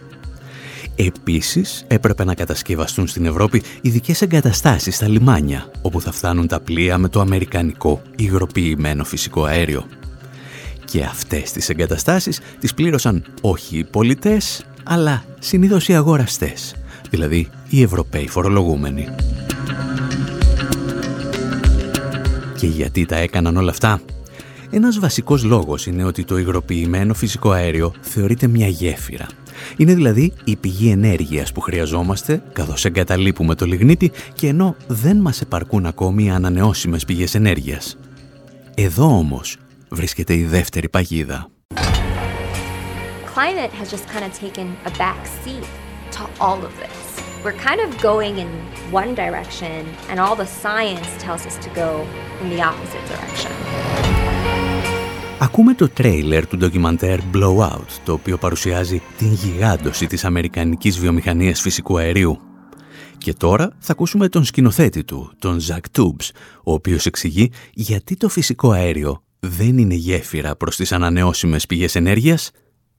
Επίσης, 1.05 1.85
έπρεπε 1.87 2.23
να 2.23 2.33
κατασκευαστούν 2.33 3.07
στην 3.07 3.25
Ευρώπη 3.25 3.61
ειδικές 3.81 4.21
εγκαταστάσεις 4.21 4.95
στα 4.95 5.07
λιμάνια, 5.07 5.71
όπου 5.81 6.01
θα 6.01 6.11
φτάνουν 6.11 6.47
τα 6.47 6.59
πλοία 6.59 6.97
με 6.97 7.09
το 7.09 7.19
αμερικανικό 7.19 8.01
υγροποιημένο 8.15 9.03
φυσικό 9.03 9.43
αέριο. 9.43 9.85
Και 10.85 11.03
αυτές 11.03 11.51
τις 11.51 11.69
εγκαταστάσεις 11.69 12.39
τις 12.59 12.73
πλήρωσαν 12.73 13.23
όχι 13.41 13.77
οι 13.77 13.83
πολιτές, 13.83 14.65
αλλά 14.83 15.23
συνήθως 15.39 15.87
οι 15.87 15.95
αγοραστές, 15.95 16.75
δηλαδή 17.09 17.49
οι 17.69 17.81
Ευρωπαίοι 17.81 18.27
φορολογούμενοι. 18.27 19.07
Και 22.57 22.67
γιατί 22.67 23.05
τα 23.05 23.15
έκαναν 23.15 23.57
όλα 23.57 23.71
αυτά; 23.71 24.01
Ένας 24.73 24.99
βασικός 24.99 25.43
λόγος 25.43 25.85
είναι 25.85 26.03
ότι 26.03 26.23
το 26.23 26.37
υγροποιημένο 26.37 27.13
φυσικό 27.13 27.51
αέριο 27.51 27.93
θεωρείται 28.01 28.47
μια 28.47 28.67
γέφυρα 28.67 29.27
είναι 29.77 29.93
δηλαδή 29.93 30.33
η 30.43 30.55
πηγή 30.55 30.89
ενέργειας 30.89 31.51
που 31.51 31.61
χρειαζόμαστε 31.61 32.43
καθώς 32.53 32.85
εγκαταλείπουμε 32.85 33.55
το 33.55 33.65
λιγνίτι 33.65 34.11
και 34.33 34.47
ενώ 34.47 34.75
δεν 34.87 35.17
μας 35.17 35.41
επαρκούν 35.41 35.85
ακόμη 35.85 36.23
οι 36.23 36.29
ανανεώσιμες 36.29 37.05
πηγές 37.05 37.35
ενέργειας. 37.35 37.97
Εδώ 38.75 39.05
όμως 39.05 39.57
βρίσκεται 39.89 40.33
η 40.33 40.43
δεύτερη 40.43 40.89
παγίδα. 40.89 41.49
Climate 43.35 43.71
has 43.79 43.89
just 43.89 44.05
kind 44.13 44.25
of 44.25 44.33
taken 44.45 44.67
a 44.89 44.91
back 45.03 45.21
seat 45.41 45.65
to 46.17 46.23
all 46.43 46.59
of 46.69 46.73
this. 46.83 46.97
We're 47.43 47.61
kind 47.69 47.79
of 47.85 47.89
going 48.01 48.37
in 48.37 48.49
one 48.91 49.15
direction 49.15 49.79
and 50.09 50.19
all 50.19 50.35
the 50.35 50.49
science 50.63 51.09
tells 51.17 51.45
us 51.49 51.57
to 51.65 51.69
go 51.83 52.05
in 52.41 52.49
the 52.49 52.61
opposite 52.61 53.03
direction. 53.11 54.20
Ακούμε 55.43 55.73
το 55.73 55.89
τρέιλερ 55.89 56.47
του 56.47 56.57
ντοκιμαντέρ 56.57 57.19
Blowout, 57.33 57.87
το 58.05 58.13
οποίο 58.13 58.37
παρουσιάζει 58.37 59.01
την 59.17 59.33
γιγάντωση 59.33 60.07
της 60.07 60.25
αμερικανικής 60.25 60.99
βιομηχανίας 60.99 61.61
φυσικού 61.61 61.97
αερίου. 61.97 62.39
Και 63.17 63.33
τώρα 63.33 63.77
θα 63.79 63.91
ακούσουμε 63.91 64.29
τον 64.29 64.43
σκηνοθέτη 64.43 65.03
του, 65.03 65.35
τον 65.39 65.59
Ζακ 65.59 65.89
Τούμπς, 65.89 66.31
ο 66.63 66.73
οποίος 66.73 67.05
εξηγεί 67.05 67.51
γιατί 67.73 68.17
το 68.17 68.29
φυσικό 68.29 68.71
αέριο 68.71 69.23
δεν 69.39 69.77
είναι 69.77 69.93
γέφυρα 69.93 70.55
προς 70.55 70.75
τις 70.75 70.91
ανανεώσιμες 70.91 71.65
πηγές 71.65 71.95
ενέργειας, 71.95 72.51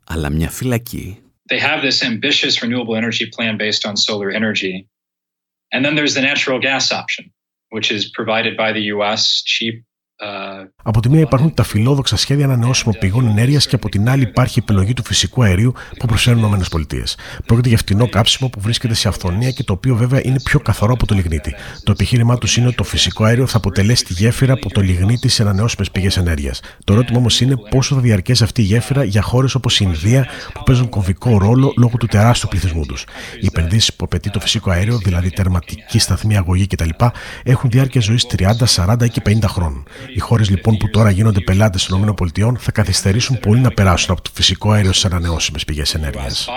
αλλά 0.07 0.31
μια 0.31 0.51
φυλακή. 0.51 1.19
They 1.51 1.61
have 1.61 1.83
this 1.83 2.03
ambitious 2.03 2.63
renewable 2.63 2.97
energy 3.03 3.27
plan 3.37 3.57
based 3.57 3.85
on 3.89 3.95
solar 3.97 4.31
energy. 4.31 4.89
And 5.75 5.85
then 5.85 5.95
there's 5.95 6.15
the 6.15 6.27
natural 6.31 6.59
gas 6.61 6.91
option. 7.03 7.25
which 7.73 7.91
is 7.91 8.11
provided 8.19 8.55
by 8.55 8.71
the 8.73 8.85
US, 8.95 9.43
cheap 9.43 9.77
από 10.83 11.01
τη 11.01 11.09
μία 11.09 11.21
υπάρχουν 11.21 11.55
τα 11.55 11.63
φιλόδοξα 11.63 12.17
σχέδια 12.17 12.45
ανανεώσιμων 12.45 12.97
πηγών 13.01 13.27
ενέργειας 13.27 13.67
και 13.67 13.75
από 13.75 13.89
την 13.89 14.09
άλλη 14.09 14.23
υπάρχει 14.23 14.59
η 14.59 14.63
επιλογή 14.63 14.95
του 14.95 15.05
φυσικού 15.05 15.43
αερίου 15.43 15.73
που 15.99 16.07
προσφέρουν 16.07 16.43
οι 16.43 16.59
ΗΠΑ. 16.71 17.05
Πρόκειται 17.47 17.69
για 17.69 17.79
φτηνό 17.79 18.09
κάψιμο 18.09 18.49
που 18.49 18.61
βρίσκεται 18.61 18.95
σε 18.95 19.09
αυθονία 19.09 19.51
και 19.51 19.63
το 19.63 19.73
οποίο 19.73 19.97
βέβαια 19.97 20.21
είναι 20.25 20.41
πιο 20.45 20.61
καθαρό 20.61 20.93
από 20.93 21.07
το 21.07 21.15
λιγνίτη. 21.15 21.55
Το 21.85 21.93
επιχείρημά 21.93 22.39
τους 22.39 22.57
είναι 22.57 22.67
ότι 22.67 22.77
το 22.77 22.85
φυσικό 22.85 23.25
αέριο 23.25 23.47
θα 23.47 23.57
αποτελέσει 23.57 24.05
τη 24.05 24.13
γέφυρα 24.13 24.53
από 24.53 24.71
το 24.71 24.81
λιγνίτη 24.81 25.29
σε 25.29 25.43
ανανεώσιμες 25.43 25.91
πηγές 25.91 26.17
ενέργειας. 26.17 26.61
Το 26.85 26.93
ερώτημα 26.93 27.19
όμως 27.19 27.41
είναι 27.41 27.57
πόσο 27.71 27.95
θα 27.95 28.01
διαρκέσει 28.01 28.45
αυτή 28.45 28.61
η 28.61 28.65
γέφυρα 28.65 29.05
για 29.05 29.23
χώρες 29.23 29.55
όπως 29.55 29.81
η 29.81 29.85
Ινδία 29.89 30.27
που 30.55 30.63
παίζουν 30.63 30.89
κομβικό 30.89 31.39
ρόλο 31.39 31.73
λόγω 31.77 31.97
του 31.97 32.07
τεράστιου 32.07 32.49
πληθυσμού 32.49 32.87
τους. 32.87 33.05
Οι 33.41 33.47
επενδύσεις 33.47 33.95
που 33.95 34.05
απαιτεί 34.05 34.31
το 34.31 34.41
φυσικό 34.41 34.71
αέριο, 34.71 34.99
δηλαδή 34.99 35.31
τερματική 35.31 35.99
σταθμή 35.99 36.37
αγωγή 36.37 36.67
κτλ., 36.67 36.89
έχουν 37.43 37.71
διάρκεια 37.71 38.01
ζωής 38.01 38.27
30, 38.39 38.67
40 38.67 39.09
και 39.09 39.23
50 39.25 39.49
χρόνων. 39.49 39.85
Οι 40.15 40.19
χώρες 40.19 40.51
λοιπόν 40.51 40.77
που 40.77 40.91
τώρα 40.91 41.11
γίνονται 41.11 41.41
πελάτες 41.41 41.87
των 41.87 42.09
ΗΠΑ 42.09 42.55
θα 42.59 42.73
καθυστερήσουν 42.73 43.39
πολύ 43.39 43.61
να 43.61 43.71
περάσουν 43.71 44.13
από 44.13 44.23
το 44.23 44.31
φυσικό 44.35 44.71
αέριο 44.71 44.93
στις 44.93 45.05
ανανεώσιμες 45.05 45.65
πηγές 45.65 45.95
ενέργειας. 45.95 46.49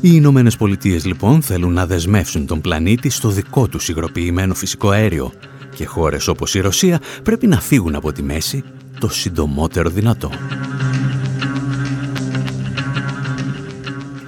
Οι 0.00 0.10
Ηνωμένες 0.12 0.56
Πολιτείες 0.56 1.04
λοιπόν 1.04 1.42
θέλουν 1.42 1.72
να 1.72 1.86
δεσμεύσουν 1.86 2.46
τον 2.46 2.60
πλανήτη 2.60 3.10
στο 3.10 3.28
δικό 3.28 3.68
τους 3.68 3.88
υγροποιημένο 3.88 4.54
φυσικό 4.54 4.90
αέριο 4.90 5.32
και 5.74 5.86
χώρες 5.86 6.28
όπως 6.28 6.54
η 6.54 6.60
Ρωσία 6.60 7.00
πρέπει 7.22 7.46
να 7.46 7.60
φύγουν 7.60 7.94
από 7.94 8.12
τη 8.12 8.22
μέση 8.22 8.64
το 9.00 9.08
συντομότερο 9.08 9.88
δυνατό. 9.88 10.30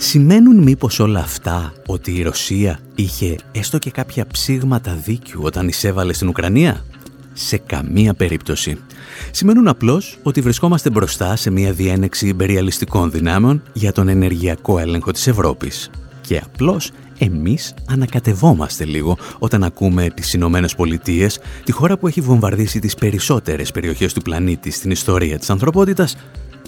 Σημαίνουν 0.00 0.62
μήπως 0.62 0.98
όλα 0.98 1.20
αυτά 1.20 1.72
ότι 1.86 2.12
η 2.12 2.22
Ρωσία 2.22 2.78
είχε 2.94 3.36
έστω 3.52 3.78
και 3.78 3.90
κάποια 3.90 4.26
ψήγματα 4.26 4.94
δίκιου 5.04 5.40
όταν 5.42 5.68
εισέβαλε 5.68 6.12
στην 6.12 6.28
Ουκρανία; 6.28 6.84
Σε 7.32 7.56
καμία 7.56 8.14
περίπτωση. 8.14 8.78
Σημαίνουν 9.30 9.68
απλώς 9.68 10.18
ότι 10.22 10.40
βρισκόμαστε 10.40 10.90
μπροστά 10.90 11.36
σε 11.36 11.50
μια 11.50 11.72
διένεξη 11.72 12.28
υπεριαλιστικών 12.28 13.10
δυνάμεων 13.10 13.62
για 13.72 13.92
τον 13.92 14.08
ενεργειακό 14.08 14.78
έλεγχο 14.78 15.10
της 15.10 15.26
Ευρώπης. 15.26 15.90
Και 16.20 16.40
απλώς 16.44 16.90
εμείς 17.18 17.74
ανακατευόμαστε 17.88 18.84
λίγο 18.84 19.16
όταν 19.38 19.64
ακούμε 19.64 20.10
τις 20.14 20.32
Ηνωμένες 20.32 20.74
Πολιτείες, 20.74 21.40
τη 21.64 21.72
χώρα 21.72 21.98
που 21.98 22.06
έχει 22.06 22.20
βομβαρδίσει 22.20 22.78
τις 22.78 22.94
περισσότερες 22.94 23.72
περιοχές 23.72 24.12
του 24.12 24.22
πλανήτη 24.22 24.70
στην 24.70 24.90
ιστορία 24.90 25.38
της 25.38 25.50
ανθρωπότητας, 25.50 26.16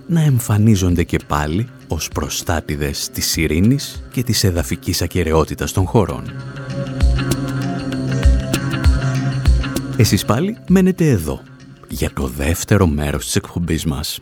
να 0.07 0.23
εμφανίζονται 0.23 1.03
και 1.05 1.19
πάλι 1.27 1.69
ως 1.93 2.09
προστάτηδες 2.09 3.09
της 3.13 3.37
ειρήνης 3.37 4.03
και 4.13 4.23
της 4.23 4.45
εδαφικής 4.45 5.03
ακαιρεότητας 5.03 5.73
των 5.73 5.87
χωρών. 5.87 6.33
Εσείς 9.97 10.25
πάλι 10.25 10.59
μένετε 10.69 11.09
εδώ 11.09 11.43
για 11.89 12.13
το 12.13 12.27
δεύτερο 12.27 12.87
μέρος 12.87 13.25
της 13.25 13.37
εκπομπής 13.37 13.85
μας. 13.85 14.21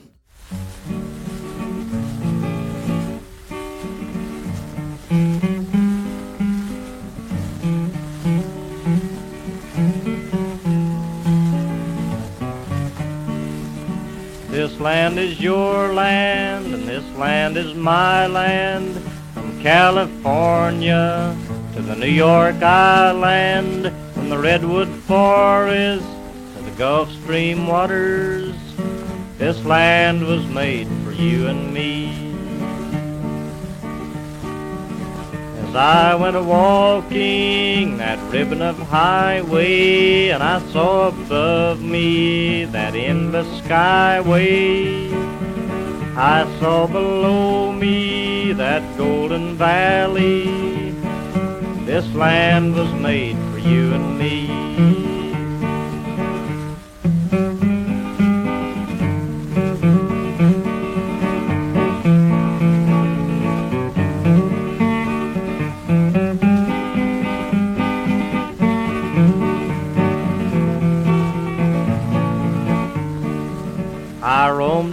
This 14.79 14.85
land 14.85 15.19
is 15.19 15.41
your 15.41 15.93
land, 15.93 16.73
and 16.73 16.87
this 16.87 17.05
land 17.17 17.57
is 17.57 17.75
my 17.75 18.29
land. 18.29 18.97
From 19.35 19.61
California 19.61 21.37
to 21.75 21.83
the 21.83 21.97
New 21.97 22.07
York 22.07 22.63
Island, 22.63 23.93
from 24.15 24.29
the 24.29 24.39
Redwood 24.39 24.89
Forest 24.89 26.07
to 26.55 26.63
the 26.63 26.71
Gulf 26.79 27.11
Stream 27.11 27.67
waters. 27.67 28.55
This 29.37 29.65
land 29.65 30.25
was 30.25 30.47
made 30.47 30.87
for 31.03 31.11
you 31.11 31.49
and 31.49 31.75
me. 31.75 32.28
I 35.79 36.17
went 36.17 36.35
a 36.35 36.43
walking 36.43 37.99
that 37.99 38.19
ribbon 38.33 38.63
of 38.63 38.77
highway, 38.79 40.31
and 40.31 40.43
I 40.43 40.59
saw 40.73 41.07
above 41.07 41.81
me 41.81 42.65
that 42.65 42.97
endless 42.97 43.47
skyway. 43.61 45.13
I 46.17 46.59
saw 46.59 46.89
below 46.89 47.73
me 47.73 48.53
that 48.55 48.83
golden 48.99 49.55
valley. 49.55 50.91
This 51.87 52.13
land 52.13 52.75
was 52.75 52.93
made 52.95 53.37
for 53.53 53.59
you 53.59 53.95
and 53.95 54.19
me. 54.19 54.48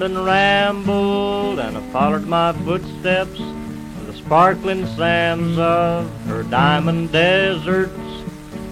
And 0.05 0.23
rambled, 0.23 1.57
and 1.57 1.75
I 1.75 1.81
followed 1.91 2.27
my 2.27 2.53
footsteps 2.53 3.39
to 3.39 4.03
the 4.05 4.13
sparkling 4.13 4.85
sands 4.85 5.57
of 5.57 6.07
her 6.27 6.43
diamond 6.43 7.11
deserts. 7.11 7.91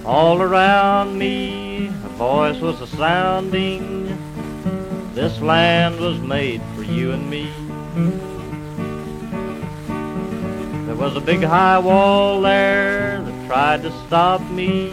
All 0.06 0.44
around 0.44 1.18
me, 1.18 1.88
a 1.88 2.10
voice 2.18 2.60
was 2.62 2.80
a 2.82 2.88
sounding. 2.88 4.16
This 5.16 5.42
land 5.42 6.00
was 6.00 6.20
made 6.20 6.62
for 6.76 6.84
you 6.84 7.14
and 7.14 7.28
me. 7.28 7.52
There 10.86 10.96
was 10.96 11.16
a 11.16 11.22
big 11.22 11.42
high 11.42 11.80
wall 11.80 12.42
there 12.42 13.24
that 13.24 13.48
tried 13.48 13.82
to 13.82 13.92
stop 14.06 14.40
me. 14.52 14.92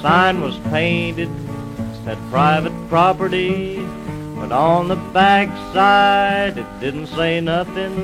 Sign 0.00 0.40
was 0.40 0.56
painted, 0.70 1.28
said 2.04 2.16
private 2.30 2.72
property. 2.88 3.79
But 4.40 4.52
on 4.52 4.88
the 4.88 4.96
backside 4.96 6.56
it 6.58 6.66
didn't 6.80 7.08
say 7.08 7.40
nothing. 7.40 7.94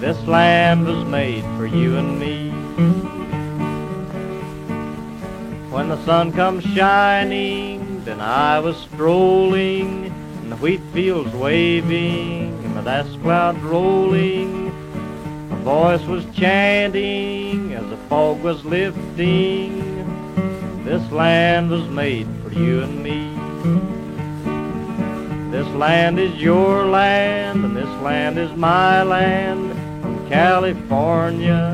This 0.00 0.20
land 0.26 0.84
was 0.84 1.04
made 1.06 1.44
for 1.56 1.64
you 1.66 1.96
and 1.96 2.18
me. 2.18 2.50
When 5.70 5.88
the 5.88 6.04
sun 6.04 6.32
comes 6.32 6.64
shining, 6.64 8.04
then 8.04 8.20
I 8.20 8.58
was 8.58 8.76
strolling, 8.76 10.06
and 10.42 10.52
the 10.52 10.56
wheat 10.56 10.82
fields 10.92 11.32
waving, 11.32 12.52
and 12.64 12.76
the 12.76 12.82
dust 12.82 13.22
clouds 13.22 13.60
rolling. 13.60 14.68
A 15.52 15.56
voice 15.62 16.04
was 16.06 16.26
chanting 16.34 17.72
as 17.72 17.88
the 17.88 17.96
fog 18.08 18.42
was 18.42 18.64
lifting. 18.64 19.78
This 20.84 21.10
land 21.12 21.70
was 21.70 21.88
made 21.88 22.26
for 22.42 22.52
you 22.52 22.82
and 22.82 23.02
me. 23.02 24.01
This 25.52 25.68
land 25.74 26.18
is 26.18 26.40
your 26.40 26.86
land, 26.86 27.62
and 27.62 27.76
this 27.76 28.00
land 28.00 28.38
is 28.38 28.50
my 28.56 29.02
land. 29.02 29.72
From 30.00 30.26
California 30.26 31.70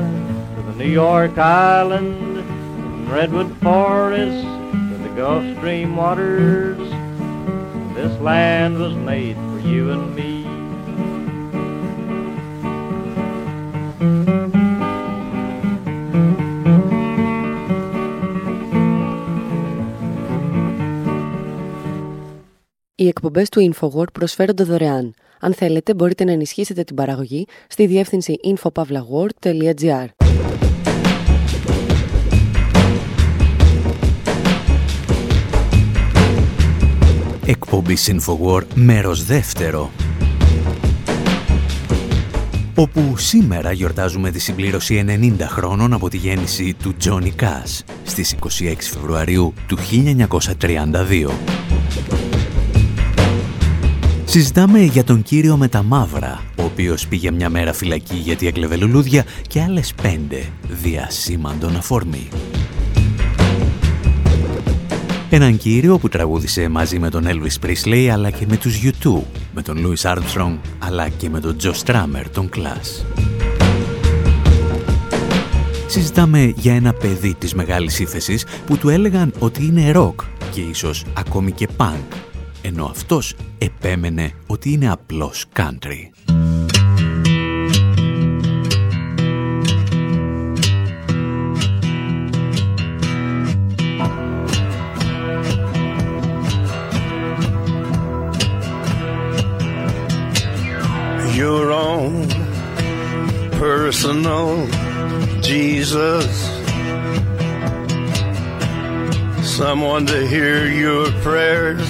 to 0.57 0.61
the 0.63 0.73
New 0.73 0.91
York 0.91 1.37
Island, 1.37 2.43
from 2.45 3.09
Redwood 3.09 3.55
Forest 3.59 4.43
to 4.43 4.97
the 5.01 5.15
Gulf 5.15 5.45
Stream 5.55 5.95
waters. 5.95 6.77
This 7.95 8.19
land 8.19 8.79
was 8.79 8.95
made 8.95 9.37
for 9.37 9.59
you 9.59 9.91
and 9.91 10.13
me. 10.13 10.38
Εκπομπές 23.19 23.49
του 23.49 23.73
InfoWord 23.73 24.11
προσφέρονται 24.13 24.63
δωρεάν. 24.63 25.13
Αν 25.39 25.53
θέλετε, 25.53 25.93
μπορείτε 25.93 26.23
να 26.23 26.31
ενισχύσετε 26.31 26.83
την 26.83 26.95
παραγωγή 26.95 27.47
στη 27.67 27.85
διεύθυνση 27.85 28.35
infopavlagor.gr. 28.43 30.05
Εκπομπή 37.45 37.97
InfoWord, 37.97 38.67
μέρος 38.73 39.25
δεύτερο. 39.25 39.91
Όπου 42.75 43.17
σήμερα 43.17 43.71
γιορτάζουμε 43.71 44.31
τη 44.31 44.39
συμπλήρωση 44.39 45.05
90 45.07 45.35
χρόνων 45.39 45.93
από 45.93 46.09
τη 46.09 46.17
γέννηση 46.17 46.75
του 46.83 46.95
Johnny 47.03 47.31
Cash 47.43 47.79
στις 48.03 48.35
26 48.41 48.73
Φεβρουαρίου 48.79 49.53
του 49.67 49.77
1932. 50.59 51.78
Συζητάμε 54.29 54.79
για 54.79 55.03
τον 55.03 55.21
κύριο 55.21 55.57
με 55.57 55.67
τα 55.67 55.83
μαύρα, 55.83 56.41
ο 56.57 56.63
οποίος 56.63 57.07
πήγε 57.07 57.31
μια 57.31 57.49
μέρα 57.49 57.73
φυλακή 57.73 58.15
γιατί 58.15 58.47
έκλεβε 58.47 58.75
λουλούδια 58.75 59.25
και 59.47 59.61
άλλες 59.61 59.93
πέντε 60.01 60.45
διασήμαντον 60.67 61.75
αφορμή. 61.75 62.27
Έναν 65.29 65.57
κύριο 65.57 65.97
που 65.97 66.09
τραγούδισε 66.09 66.67
μαζί 66.67 66.99
με 66.99 67.09
τον 67.09 67.25
Elvis 67.27 67.65
Presley 67.65 68.07
αλλά 68.07 68.29
και 68.29 68.45
με 68.49 68.57
τους 68.57 68.79
U2, 68.83 69.21
με 69.53 69.61
τον 69.61 69.77
Louis 69.85 70.11
Armstrong 70.11 70.57
αλλά 70.79 71.09
και 71.09 71.29
με 71.29 71.39
τον 71.39 71.55
Joe 71.63 71.73
Strummer, 71.85 72.23
τον 72.33 72.49
Class. 72.55 73.05
Συζητάμε 75.87 76.53
για 76.55 76.75
ένα 76.75 76.93
παιδί 76.93 77.35
της 77.39 77.53
μεγάλης 77.53 77.99
ύφεσης 77.99 78.45
που 78.65 78.77
του 78.77 78.89
έλεγαν 78.89 79.33
ότι 79.39 79.65
είναι 79.65 79.91
rock 79.95 80.15
και 80.51 80.61
ίσως 80.61 81.05
ακόμη 81.13 81.51
και 81.51 81.67
punk, 81.77 82.15
ενώ 82.61 82.85
αυτός 82.85 83.33
επέμενε 83.57 84.31
ότι 84.47 84.71
είναι 84.71 84.91
απλώς 84.91 85.45
country. 85.55 86.11
Your 101.35 101.71
own 101.71 102.27
personal 103.59 104.67
Jesus. 105.41 106.29
Someone 109.41 110.05
to 110.05 110.27
hear 110.27 110.67
your 110.67 111.11
prayers, 111.23 111.89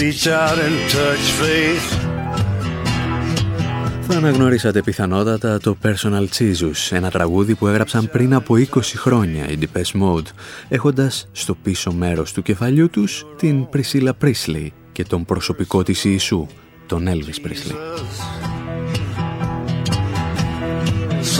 Reach 0.00 0.26
out 0.26 0.58
and 0.66 0.76
touch 0.90 1.26
faith. 1.40 2.04
Θα 4.08 4.16
αναγνωρίσατε 4.16 4.82
πιθανότατα 4.82 5.58
το 5.58 5.76
Personal 5.82 6.26
Jesus, 6.38 6.90
ένα 6.90 7.10
τραγούδι 7.10 7.54
που 7.54 7.66
έγραψαν 7.66 8.10
πριν 8.10 8.34
από 8.34 8.54
20 8.54 8.80
χρόνια 8.96 9.48
οι 9.48 9.58
Depeche 9.60 10.00
Mode, 10.02 10.26
έχοντας 10.68 11.28
στο 11.32 11.54
πίσω 11.54 11.92
μέρος 11.92 12.32
του 12.32 12.42
κεφαλιού 12.42 12.90
τους 12.90 13.26
την 13.36 13.66
Priscilla 13.72 14.10
Priestley 14.22 14.66
και 14.92 15.04
τον 15.04 15.24
προσωπικό 15.24 15.82
της 15.82 16.04
Ιησού, 16.04 16.46
τον 16.86 17.06
Elvis 17.08 17.46
Priestley. 17.46 17.74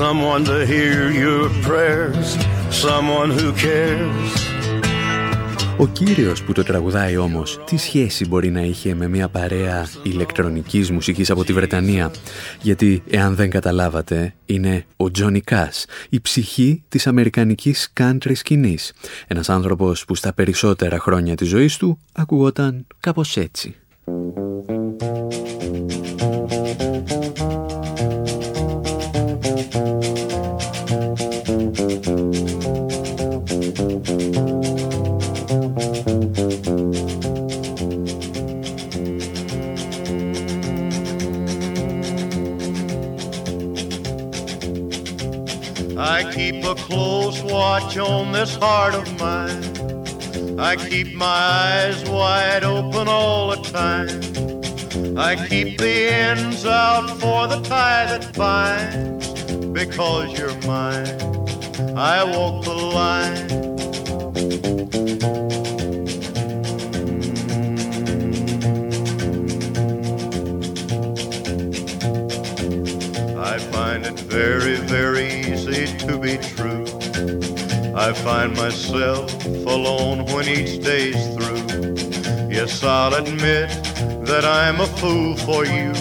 Someone 0.01 0.45
to 0.45 0.59
hear 0.73 1.01
your 1.25 1.45
prayers, 1.69 2.29
someone 2.85 3.31
who 3.39 3.53
cares. 3.67 4.54
Ο 5.79 5.87
κύριος 5.87 6.43
που 6.43 6.53
το 6.53 6.63
τραγουδάει 6.63 7.17
όμως, 7.17 7.61
τι 7.67 7.77
σχέση 7.77 8.29
μπορεί 8.29 8.51
να 8.51 8.61
είχε 8.61 8.95
με 8.95 9.09
μια 9.09 9.29
παρέα 9.29 9.89
ηλεκτρονικής 10.03 10.91
μουσικής 10.91 11.31
από 11.31 11.45
τη 11.45 11.53
Βρετανία; 11.53 12.11
Γιατί, 12.63 13.03
εάν 13.11 13.35
δεν 13.35 13.51
καταλάβατε, 13.51 14.35
είναι 14.47 14.85
ο 14.97 15.11
Τζόνι 15.11 15.41
Κάς, 15.41 15.87
η 16.09 16.21
ψυχή 16.21 16.83
της 16.89 17.07
αμερικανικής 17.07 17.93
country 18.01 18.33
σκηνής. 18.35 18.93
Ένας 19.27 19.49
άνθρωπος 19.49 20.05
που 20.05 20.15
στα 20.15 20.33
περισσότερα 20.33 20.99
χρόνια 20.99 21.35
της 21.35 21.49
ζωής 21.49 21.77
του 21.77 21.99
ακουγόταν 22.13 22.87
κάπως 23.01 23.37
έτσι. 23.37 23.75
Watch 47.55 47.97
on 47.97 48.33
this 48.33 48.57
heart 48.57 48.95
of 48.95 49.07
mine. 49.17 49.63
I 50.59 50.75
keep 50.75 51.15
my 51.15 51.25
eyes 51.25 52.03
wide 52.11 52.65
open 52.65 53.07
all 53.07 53.51
the 53.55 53.63
time. 53.81 55.17
I 55.17 55.37
keep 55.49 55.79
the 55.79 55.97
ends 56.13 56.67
out 56.67 57.09
for 57.21 57.47
the 57.47 57.61
tie 57.61 58.07
that 58.07 58.35
binds. 58.35 59.29
Because 59.73 60.37
you're 60.37 60.59
mine, 60.63 61.21
I 61.97 62.25
walk 62.25 62.65
the 62.65 62.75
line. 62.75 63.47
I 73.53 73.59
find 73.75 74.07
it 74.07 74.19
very, 74.39 74.77
very 74.97 75.29
easy 75.53 75.87
to 76.07 76.19
be 76.19 76.37
true. 76.39 76.94
I 77.97 78.13
find 78.13 78.51
myself 78.57 79.25
alone 79.77 80.19
when 80.33 80.45
each 80.49 80.83
day's 80.83 81.23
through. 81.35 81.65
Yes, 82.51 82.83
I'll 82.83 83.15
admit 83.15 83.69
that 84.31 84.45
I'm 84.45 84.81
a 84.81 84.89
fool 84.99 85.37
for 85.47 85.63
you 85.65 85.93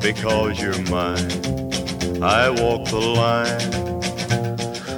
because 0.00 0.54
you're 0.62 0.82
mine. 0.96 1.30
I 2.22 2.42
walk 2.60 2.82
the 2.94 3.02
line. 3.20 3.76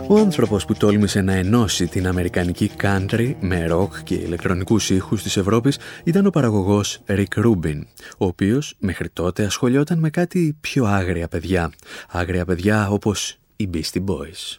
Ο 0.09 0.18
άνθρωπος 0.18 0.64
που 0.64 0.74
τόλμησε 0.74 1.20
να 1.20 1.33
ενώσει 1.33 1.87
την 1.87 2.07
αμερικανική 2.07 2.70
country 2.83 3.35
με 3.40 3.66
rock 3.70 3.88
και 4.05 4.14
ηλεκτρονικούς 4.14 4.90
ήχους 4.90 5.22
της 5.22 5.37
Ευρώπης 5.37 5.79
ήταν 6.05 6.27
ο 6.27 6.31
παραγωγός 6.31 7.01
Rick 7.07 7.44
Rubin, 7.44 7.81
ο 8.18 8.27
οποίος 8.27 8.74
μέχρι 8.79 9.09
τότε 9.09 9.44
ασχολιόταν 9.44 9.98
με 9.98 10.11
κάτι 10.11 10.57
πιο 10.61 10.85
άγρια 10.85 11.29
παιδιά. 11.29 11.72
Άγρια 12.09 12.44
παιδιά 12.44 12.88
όπως 12.90 13.38
οι 13.57 13.68
Beastie 13.74 14.05
Boys. 14.05 14.59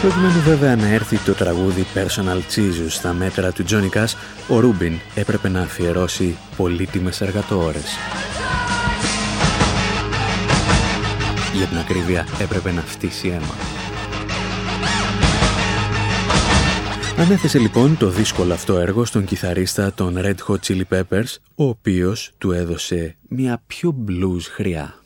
Προκειμένου 0.00 0.40
βέβαια 0.40 0.76
να 0.76 0.88
έρθει 0.88 1.18
το 1.18 1.34
τραγούδι 1.34 1.86
Personal 1.94 2.38
Jesus 2.56 2.88
στα 2.88 3.12
μέτρα 3.12 3.52
του 3.52 3.64
Johnny 3.70 3.96
Cash, 3.96 4.14
ο 4.48 4.60
Ρούμπιν 4.60 4.92
έπρεπε 5.14 5.48
να 5.48 5.60
αφιερώσει 5.60 6.36
πολύτιμες 6.56 7.20
εργατόρες. 7.20 7.96
Για 11.54 11.66
την 11.66 11.78
ακρίβεια 11.78 12.26
έπρεπε 12.40 12.72
να 12.72 12.80
φτύσει 12.80 13.28
αίμα. 13.28 13.54
Ανέθεσε 17.18 17.58
λοιπόν 17.58 17.96
το 17.96 18.08
δύσκολο 18.08 18.52
αυτό 18.52 18.78
έργο 18.78 19.04
στον 19.04 19.24
κιθαρίστα 19.24 19.92
των 19.92 20.16
Red 20.18 20.34
Hot 20.46 20.58
Chili 20.66 20.82
Peppers, 20.90 21.36
ο 21.54 21.64
οποίος 21.64 22.30
του 22.38 22.52
έδωσε 22.52 23.16
μια 23.28 23.62
πιο 23.66 23.94
blues 24.08 24.42
χρειά. 24.54 24.99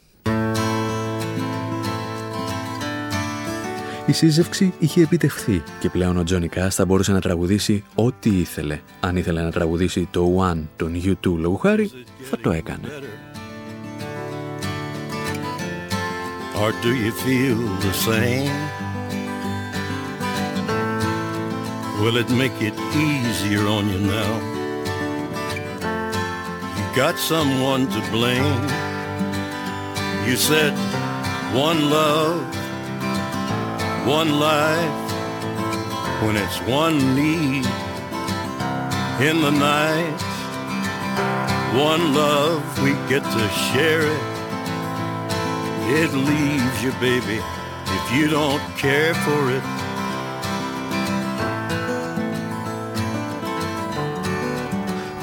Σύζευξη 4.14 4.72
είχε 4.79 5.03
επιτευχθεί 5.03 5.62
και 5.81 5.90
πλέον 5.90 6.16
ο 6.16 6.24
Τζόνι 6.24 6.48
Κάς 6.48 6.74
θα 6.74 6.85
μπορούσε 6.85 7.12
να 7.12 7.20
τραγουδήσει 7.20 7.85
ό,τι 7.94 8.31
ήθελε. 8.31 8.81
Αν 9.00 9.16
ήθελε 9.16 9.42
να 9.42 9.50
τραγουδήσει 9.50 10.09
το 10.11 10.50
One 10.50 10.62
των 10.77 10.92
U2 11.05 11.37
λόγου 11.38 11.57
χάρη, 11.57 11.90
θα 12.20 12.38
το 12.38 12.50
έκανε. 12.50 12.88
Or 16.62 16.70
do 16.85 16.92
you 17.05 17.12
feel 17.24 17.59
the 17.87 17.94
same? 18.09 18.55
Will 22.00 22.16
it 22.22 22.31
make 22.42 22.59
it 22.68 22.77
easier 23.09 23.64
on 23.77 23.85
you 23.92 24.00
now? 24.16 24.33
You 26.77 26.87
got 27.03 27.16
someone 27.33 27.83
to 27.94 28.00
blame. 28.16 28.62
You 30.27 30.37
said 30.48 30.74
one 31.66 31.81
love 31.90 32.63
one 34.07 34.38
life 34.38 35.12
when 36.23 36.37
it's 36.37 36.61
one 36.62 37.14
need 37.14 37.64
in 39.21 39.40
the 39.40 39.51
night. 39.51 40.21
One 41.75 42.14
love 42.14 42.62
we 42.83 42.93
get 43.09 43.25
to 43.25 43.49
share 43.73 44.03
it. 44.03 44.23
It 46.01 46.12
leaves 46.12 46.83
you 46.83 46.93
baby 47.01 47.40
if 47.87 48.12
you 48.12 48.29
don't 48.29 48.62
care 48.77 49.14
for 49.14 49.51
it 49.51 49.84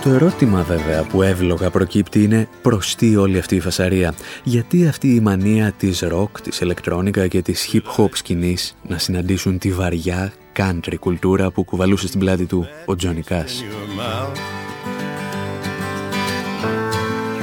Το 0.03 0.09
ερώτημα 0.09 0.63
βέβαια 0.63 1.03
που 1.03 1.21
εύλογα 1.21 1.69
προκύπτει 1.69 2.23
είναι 2.23 2.47
προς 2.61 2.95
τι 2.95 3.15
όλη 3.15 3.37
αυτή 3.37 3.55
η 3.55 3.59
φασαρία. 3.59 4.13
Γιατί 4.43 4.87
αυτή 4.87 5.15
η 5.15 5.19
μανία 5.19 5.71
της 5.71 5.99
ροκ, 5.99 6.41
της 6.41 6.59
ηλεκτρόνικα 6.59 7.27
και 7.27 7.41
της 7.41 7.69
hip 7.73 7.97
hop 7.97 8.09
σκηνής 8.13 8.75
να 8.87 8.97
συναντήσουν 8.97 9.57
τη 9.57 9.71
βαριά 9.71 10.33
country 10.57 10.95
κουλτούρα 10.99 11.51
που 11.51 11.63
κουβαλούσε 11.63 12.07
στην 12.07 12.19
πλάτη 12.19 12.45
του 12.45 12.67
ο 12.85 12.95
Τζόνι 12.95 13.21
Κάς. 13.21 13.63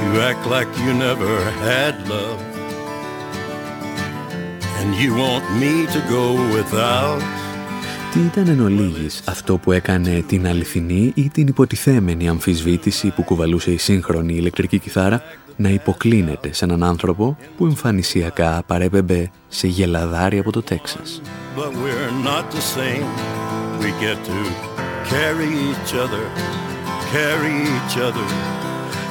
You 0.03 0.19
act 0.31 0.43
like 0.55 0.71
you 0.83 0.93
never 1.07 1.35
had 1.67 1.95
love 2.13 2.39
And 4.79 4.89
you 5.01 5.09
want 5.23 5.45
me 5.61 5.73
to 5.95 5.99
go 6.15 6.25
without 6.55 7.38
τι 8.13 8.19
ήταν 8.19 8.47
εν 8.47 8.59
ολίγης 8.59 9.21
αυτό 9.25 9.57
που 9.57 9.71
έκανε 9.71 10.23
την 10.27 10.47
αληθινή 10.47 11.11
ή 11.15 11.29
την 11.29 11.47
υποτιθέμενη 11.47 12.29
αμφισβήτηση 12.29 13.09
που 13.09 13.23
κουβαλούσε 13.23 13.71
η 13.71 13.77
σύγχρονη 13.77 14.33
ηλεκτρική 14.33 14.79
κιθάρα 14.79 15.21
να 15.55 15.69
υποκλίνεται 15.69 16.53
σε 16.53 16.65
έναν 16.65 16.83
άνθρωπο 16.83 17.37
που 17.57 17.65
εμφανισιακά 17.65 18.63
παρέπεμπε 18.67 19.31
σε 19.47 19.67
γελαδάρι 19.67 20.39
από 20.39 20.51
το 20.51 20.61
Τέξας; 20.61 21.21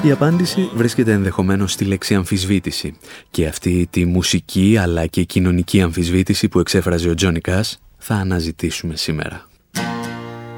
Η 0.02 0.11
απάντηση 0.11 0.70
βρίσκεται 0.74 1.12
ενδεχομένως 1.12 1.72
στη 1.72 1.84
λέξη 1.84 2.14
αμφισβήτηση 2.14 2.94
και 3.30 3.46
αυτή 3.46 3.88
τη 3.90 4.04
μουσική 4.04 4.76
αλλά 4.80 5.06
και 5.06 5.22
κοινωνική 5.22 5.80
αμφισβήτηση 5.80 6.48
που 6.48 6.58
εξέφραζε 6.58 7.08
ο 7.08 7.14
Τζόνι 7.14 7.40
Κάς 7.40 7.80
θα 8.08 8.15
αναζητήσουμε 8.15 8.95
σήμερα. 8.95 9.47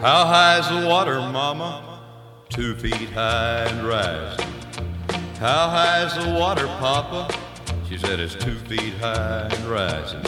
How 0.01 0.25
high 0.25 0.59
is 0.59 0.67
the 0.67 0.87
water, 0.87 1.19
mama? 1.39 1.71
Two 2.49 2.75
feet 2.75 3.09
high 3.19 3.65
and 3.69 3.79
rising. 3.87 4.53
How 5.39 5.63
high 5.75 6.05
is 6.05 6.13
the 6.21 6.29
water, 6.39 6.67
papa? 6.79 7.21
She 7.89 7.97
said 7.97 8.19
it's 8.19 8.35
two 8.35 8.57
feet 8.69 8.95
high 9.01 9.47
and 9.55 9.63
rising. 9.79 10.25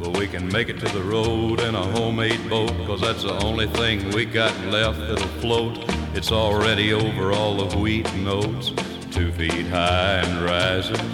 But 0.00 0.10
we 0.18 0.26
can 0.26 0.44
make 0.56 0.68
it 0.68 0.78
to 0.84 0.88
the 0.98 1.02
road 1.02 1.60
in 1.60 1.74
a 1.74 1.86
homemade 1.96 2.42
boat, 2.50 2.74
cause 2.86 3.00
that's 3.00 3.22
the 3.22 3.36
only 3.48 3.68
thing 3.78 3.96
we 4.10 4.24
got 4.24 4.54
left 4.66 4.98
that'll 5.00 5.36
float. 5.40 5.74
It's 6.18 6.30
already 6.30 6.92
over 6.92 7.32
all 7.32 7.54
the 7.64 7.76
wheat 7.78 8.06
and 8.12 8.28
oats, 8.28 8.66
two 9.10 9.32
feet 9.32 9.66
high 9.68 10.16
and 10.26 10.34
rising. 10.44 11.06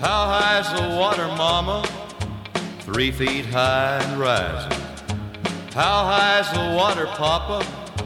How 0.00 0.20
high 0.34 0.58
is 0.62 0.70
the 0.78 0.96
water, 0.96 1.26
mama? 1.28 1.78
Three 2.93 3.11
feet 3.11 3.45
high 3.57 3.97
and 4.05 4.13
rising. 4.29 4.73
How 5.81 5.97
high 6.11 6.37
is 6.43 6.49
the 6.59 6.65
water, 6.79 7.05
Papa? 7.23 7.57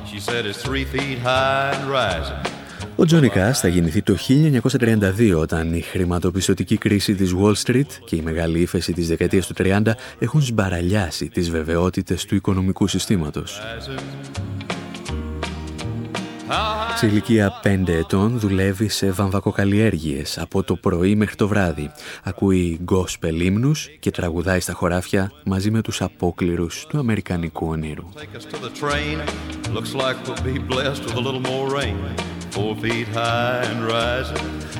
She 0.09 0.19
said 0.27 0.41
it's 0.49 0.61
three 0.67 0.85
feet 0.93 1.19
high 1.19 1.73
and 1.75 1.85
rising. 1.99 2.41
Ο 2.95 3.05
Τζόνι 3.05 3.29
Κάς 3.29 3.59
θα 3.59 3.67
γεννηθεί 3.67 4.01
το 4.01 4.17
1932 4.17 5.39
όταν 5.39 5.73
η 5.73 5.81
χρηματοπιστωτική 5.81 6.77
κρίση 6.77 7.15
της 7.15 7.33
Wall 7.41 7.53
Street 7.65 7.87
και 8.05 8.15
η 8.15 8.21
μεγάλη 8.21 8.59
ύφεση 8.59 8.93
της 8.93 9.07
δεκαετίας 9.07 9.47
του 9.47 9.53
30 9.57 9.81
έχουν 10.19 10.41
σμπαραλιάσει 10.41 11.29
τις 11.29 11.49
βεβαιότητες 11.49 12.25
του 12.25 12.35
οικονομικού 12.35 12.87
συστήματος. 12.87 13.61
Σε 16.95 17.05
ηλικία 17.05 17.59
5 17.63 17.87
ετών 17.87 18.39
δουλεύει 18.39 18.89
σε 18.89 19.11
βαμβακοκαλλιέργειες 19.11 20.37
από 20.37 20.63
το 20.63 20.75
πρωί 20.75 21.15
μέχρι 21.15 21.35
το 21.35 21.47
βράδυ. 21.47 21.91
Ακούει 22.23 22.79
γκόσπελ 22.83 23.39
ύμνους 23.41 23.87
και 23.99 24.11
τραγουδάει 24.11 24.59
στα 24.59 24.73
χωράφια 24.73 25.31
μαζί 25.45 25.71
με 25.71 25.81
τους 25.81 26.01
απόκληρους 26.01 26.85
του 26.89 26.97
Αμερικανικού 26.97 27.67
ονείρου. 27.67 28.05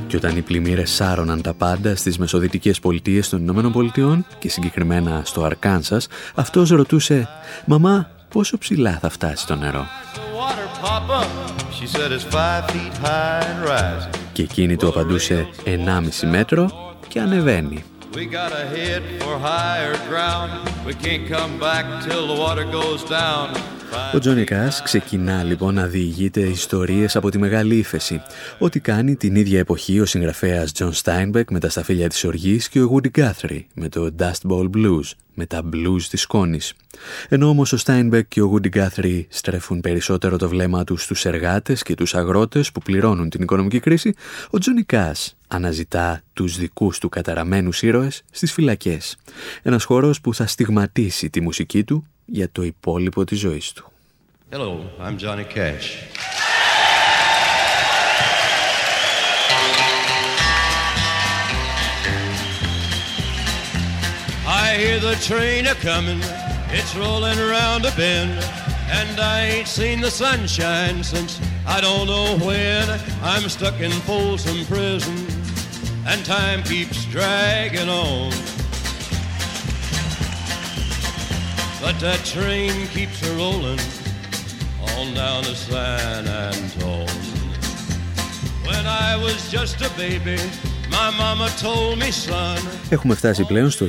Και 0.07 0.15
όταν 0.15 0.37
οι 0.37 0.41
πλημμύρες 0.41 0.91
σάρωναν 0.91 1.41
τα 1.41 1.53
πάντα 1.53 1.95
στις 1.95 2.17
μεσοδυτικές 2.17 2.79
πολιτείες 2.79 3.29
των 3.29 3.41
Ηνωμένων 3.41 3.71
Πολιτειών 3.71 4.25
και 4.39 4.49
συγκεκριμένα 4.49 5.21
στο 5.25 5.43
Αρκάνσας, 5.43 6.07
αυτός 6.35 6.69
ρωτούσε 6.69 7.27
«Μαμά, 7.65 8.09
πόσο 8.29 8.57
ψηλά 8.57 8.97
θα 9.01 9.09
φτάσει 9.09 9.47
το 9.47 9.55
νερό» 9.55 9.85
και 14.33 14.41
εκείνη 14.41 14.75
του 14.75 14.87
απαντούσε 14.87 15.47
1,5 15.65 16.29
μέτρο 16.29 16.95
και 17.07 17.19
ανεβαίνει. 17.19 17.83
Ο 24.13 24.19
Τζόνι 24.19 24.43
Κάς 24.43 24.81
ξεκινά 24.81 25.43
λοιπόν 25.43 25.73
να 25.73 25.87
διηγείται 25.87 26.39
ιστορίες 26.39 27.15
από 27.15 27.29
τη 27.29 27.37
Μεγάλη 27.37 27.75
Ήφεση, 27.75 28.21
ό,τι 28.59 28.79
κάνει 28.79 29.15
την 29.15 29.35
ίδια 29.35 29.59
εποχή 29.59 29.99
ο 29.99 30.05
συγγραφέας 30.05 30.71
Τζον 30.71 30.93
Στάινμπεκ 30.93 31.51
με 31.51 31.59
τα 31.59 31.69
σταφύλια 31.69 32.09
της 32.09 32.23
οργής 32.23 32.69
και 32.69 32.81
ο 32.81 32.91
Woody 32.93 33.19
Guthrie 33.19 33.63
με 33.73 33.89
το 33.89 34.15
Dust 34.19 34.49
Bowl 34.49 34.69
Blues, 34.75 35.11
με 35.33 35.45
τα 35.45 35.61
blues 35.73 36.01
της 36.09 36.21
σκόνης. 36.21 36.73
Ενώ 37.29 37.47
όμως 37.47 37.73
ο 37.73 37.77
Στάινμπεκ 37.77 38.27
και 38.27 38.41
ο 38.41 38.53
Woody 38.53 38.69
Guthrie 38.75 39.25
στρέφουν 39.29 39.81
περισσότερο 39.81 40.37
το 40.37 40.49
βλέμμα 40.49 40.83
τους 40.83 41.03
στους 41.03 41.25
εργάτες 41.25 41.83
και 41.83 41.95
τους 41.95 42.15
αγρότες 42.15 42.71
που 42.71 42.79
πληρώνουν 42.79 43.29
την 43.29 43.41
οικονομική 43.41 43.79
κρίση, 43.79 44.13
ο 44.49 44.57
Τζόνι 44.57 44.83
Κάς 44.83 45.35
αναζητά 45.47 46.21
τους 46.33 46.57
δικούς 46.57 46.99
του 46.99 47.09
καταραμένους 47.09 47.81
ήρωες 47.81 48.23
στις 48.31 48.53
φυλακές. 48.53 49.17
Ένας 49.61 49.83
χώρος 49.83 50.21
που 50.21 50.33
θα 50.33 50.47
στιγματίσει 50.47 51.29
τη 51.29 51.41
μουσική 51.41 51.83
του 51.83 52.07
για 52.25 52.49
το 52.51 52.63
υπόλοιπο 52.63 53.23
της 53.23 53.39
ζωής 53.39 53.71
του. 53.71 53.91
Hello, 54.49 54.71
I'm 55.05 55.17
Johnny 55.17 55.43
Cash. 55.43 55.87
I 64.47 64.75
hear 64.81 64.99
the 64.99 65.15
train 65.29 65.67
a 65.67 65.75
coming, 65.75 66.21
it's 66.69 66.95
rolling 66.95 67.39
around 67.39 67.85
a 67.85 67.91
bend, 67.95 68.31
and 68.89 69.19
I 69.19 69.45
ain't 69.45 69.67
seen 69.67 70.01
the 70.01 70.11
sunshine 70.11 71.03
since 71.03 71.39
I 71.65 71.81
don't 71.81 72.07
know 72.07 72.37
when. 72.45 72.89
I'm 73.21 73.49
stuck 73.49 73.79
in 73.79 73.91
Folsom 73.91 74.65
Prison, 74.65 75.15
and 76.05 76.25
time 76.25 76.63
keeps 76.63 77.05
dragging 77.05 77.89
on. 77.89 78.31
But 81.81 81.99
that 81.99 82.21
train 82.25 82.87
keeps 82.87 83.21
a 83.27 83.35
rolling 83.35 83.79
on 84.97 85.13
down 85.13 85.43
to 85.43 85.55
San 85.55 86.27
Antone. 86.27 87.07
When 88.65 88.85
I 88.85 89.15
was 89.15 89.49
just 89.49 89.81
a 89.81 89.89
baby, 89.97 90.37
my 90.97 91.09
mama 91.21 91.47
told 91.63 91.95
me, 92.01 92.09
son. 92.09 92.67
Έχουμε 92.89 93.15
φτάσει 93.15 93.43
πλέον 93.43 93.69
στο 93.69 93.85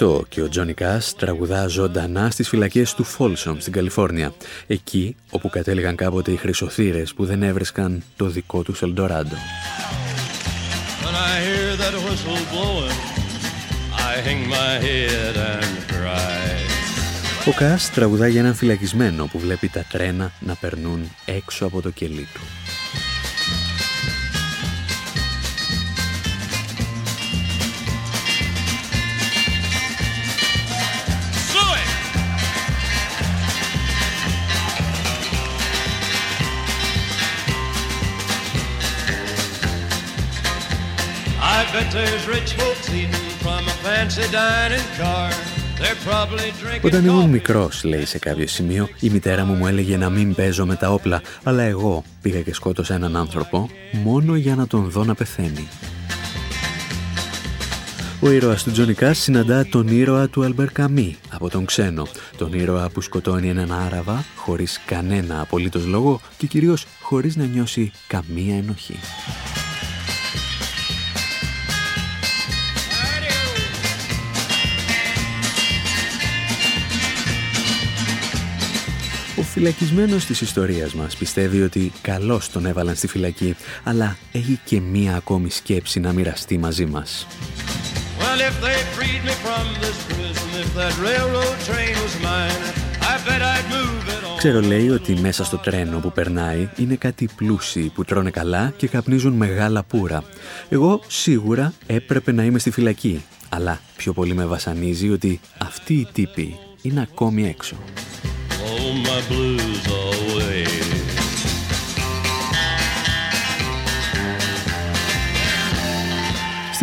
1968 0.00 0.28
και 0.28 0.42
ο 0.42 0.48
Τζόνι 0.48 0.74
Κάς 0.74 1.14
τραγουδά 1.16 1.66
ζωντανά 1.66 2.30
στις 2.30 2.48
φυλακές 2.48 2.94
του 2.94 3.04
Φόλσομ 3.04 3.58
στην 3.58 3.72
Καλιφόρνια, 3.72 4.32
εκεί 4.66 5.16
όπου 5.30 5.48
κατέληγαν 5.48 5.96
κάποτε 5.96 6.30
οι 6.30 6.36
χρυσοθύρες 6.36 7.14
που 7.14 7.24
δεν 7.24 7.42
έβρισκαν 7.42 8.02
το 8.16 8.26
δικό 8.26 8.62
τους 8.62 8.82
Ελντοράντο. 8.82 9.36
When 11.04 11.14
I 11.30 11.34
hear 11.46 11.68
that 11.82 11.94
whistle 12.04 12.42
blowing, 12.52 12.98
I 14.10 14.12
hang 14.26 14.42
my 14.56 14.72
head 14.86 15.36
and 15.52 15.76
cry. 15.92 16.42
Ο 17.46 17.52
Κάς 17.52 17.90
τραγουδά 17.90 18.28
για 18.28 18.40
έναν 18.40 18.54
φυλακισμένο 18.54 19.26
που 19.26 19.38
βλέπει 19.38 19.68
τα 19.68 19.84
τρένα 19.88 20.32
να 20.40 20.54
περνούν 20.54 21.10
έξω 21.24 21.66
από 21.66 21.82
το 21.82 21.90
κελί 21.90 22.28
του. 22.34 22.40
Όταν 46.82 47.04
ήμουν 47.04 47.30
μικρός, 47.30 47.84
λέει 47.84 48.04
σε 48.04 48.18
κάποιο 48.18 48.46
σημείο, 48.46 48.88
η 49.00 49.10
μητέρα 49.10 49.44
μου 49.44 49.54
μου 49.54 49.66
έλεγε 49.66 49.96
να 49.96 50.10
μην 50.10 50.34
παίζω 50.34 50.66
με 50.66 50.76
τα 50.76 50.92
όπλα, 50.92 51.22
αλλά 51.42 51.62
εγώ 51.62 52.04
πήγα 52.22 52.40
και 52.40 52.54
σκότωσα 52.54 52.94
έναν 52.94 53.16
άνθρωπο 53.16 53.70
μόνο 53.92 54.36
για 54.36 54.54
να 54.54 54.66
τον 54.66 54.90
δω 54.90 55.04
να 55.04 55.14
πεθαίνει. 55.14 55.68
Ο 58.20 58.30
ήρωας 58.30 58.62
του 58.62 58.70
Τζονικά 58.70 59.14
συναντά 59.14 59.66
τον 59.66 59.88
ήρωα 59.88 60.28
του 60.28 60.44
Αλμπερ 60.44 60.72
Καμί 60.72 61.16
από 61.30 61.50
τον 61.50 61.64
ξένο. 61.64 62.06
Τον 62.36 62.52
ήρωα 62.52 62.90
που 62.90 63.00
σκοτώνει 63.00 63.48
έναν 63.48 63.72
Άραβα 63.72 64.24
χωρίς 64.36 64.80
κανένα 64.86 65.40
απολύτως 65.40 65.86
λόγο 65.86 66.20
και 66.36 66.46
κυρίως 66.46 66.86
χωρίς 67.00 67.36
να 67.36 67.44
νιώσει 67.44 67.92
καμία 68.06 68.56
ενοχή. 68.56 68.98
Φυλακισμένος 79.52 80.24
της 80.24 80.40
ιστορίας 80.40 80.94
μας 80.94 81.16
πιστεύει 81.16 81.62
ότι 81.62 81.92
καλώς 82.02 82.50
τον 82.50 82.66
έβαλαν 82.66 82.94
στη 82.94 83.06
φυλακή, 83.06 83.56
αλλά 83.84 84.16
έχει 84.32 84.60
και 84.64 84.80
μία 84.80 85.14
ακόμη 85.14 85.50
σκέψη 85.50 86.00
να 86.00 86.12
μοιραστεί 86.12 86.58
μαζί 86.58 86.86
μας. 86.86 87.26
Ξέρω 94.36 94.60
λέει 94.60 94.88
ότι 94.88 95.16
μέσα 95.20 95.44
στο 95.44 95.56
τρένο 95.56 95.98
που 95.98 96.12
περνάει 96.12 96.68
είναι 96.76 96.94
κάτι 96.94 97.28
πλούσιοι 97.36 97.90
που 97.94 98.04
τρώνε 98.04 98.30
καλά 98.30 98.72
και 98.76 98.88
καπνίζουν 98.88 99.32
μεγάλα 99.32 99.82
πουρα. 99.82 100.24
Εγώ 100.68 101.00
σίγουρα 101.06 101.72
έπρεπε 101.86 102.32
να 102.32 102.44
είμαι 102.44 102.58
στη 102.58 102.70
φυλακή, 102.70 103.24
αλλά 103.48 103.80
πιο 103.96 104.12
πολύ 104.12 104.34
με 104.34 104.44
βασανίζει 104.46 105.10
ότι 105.10 105.40
αυτοί 105.58 105.94
οι 105.94 106.08
τύποι 106.12 106.56
είναι 106.82 107.00
ακόμη 107.00 107.48
έξω. 107.48 107.76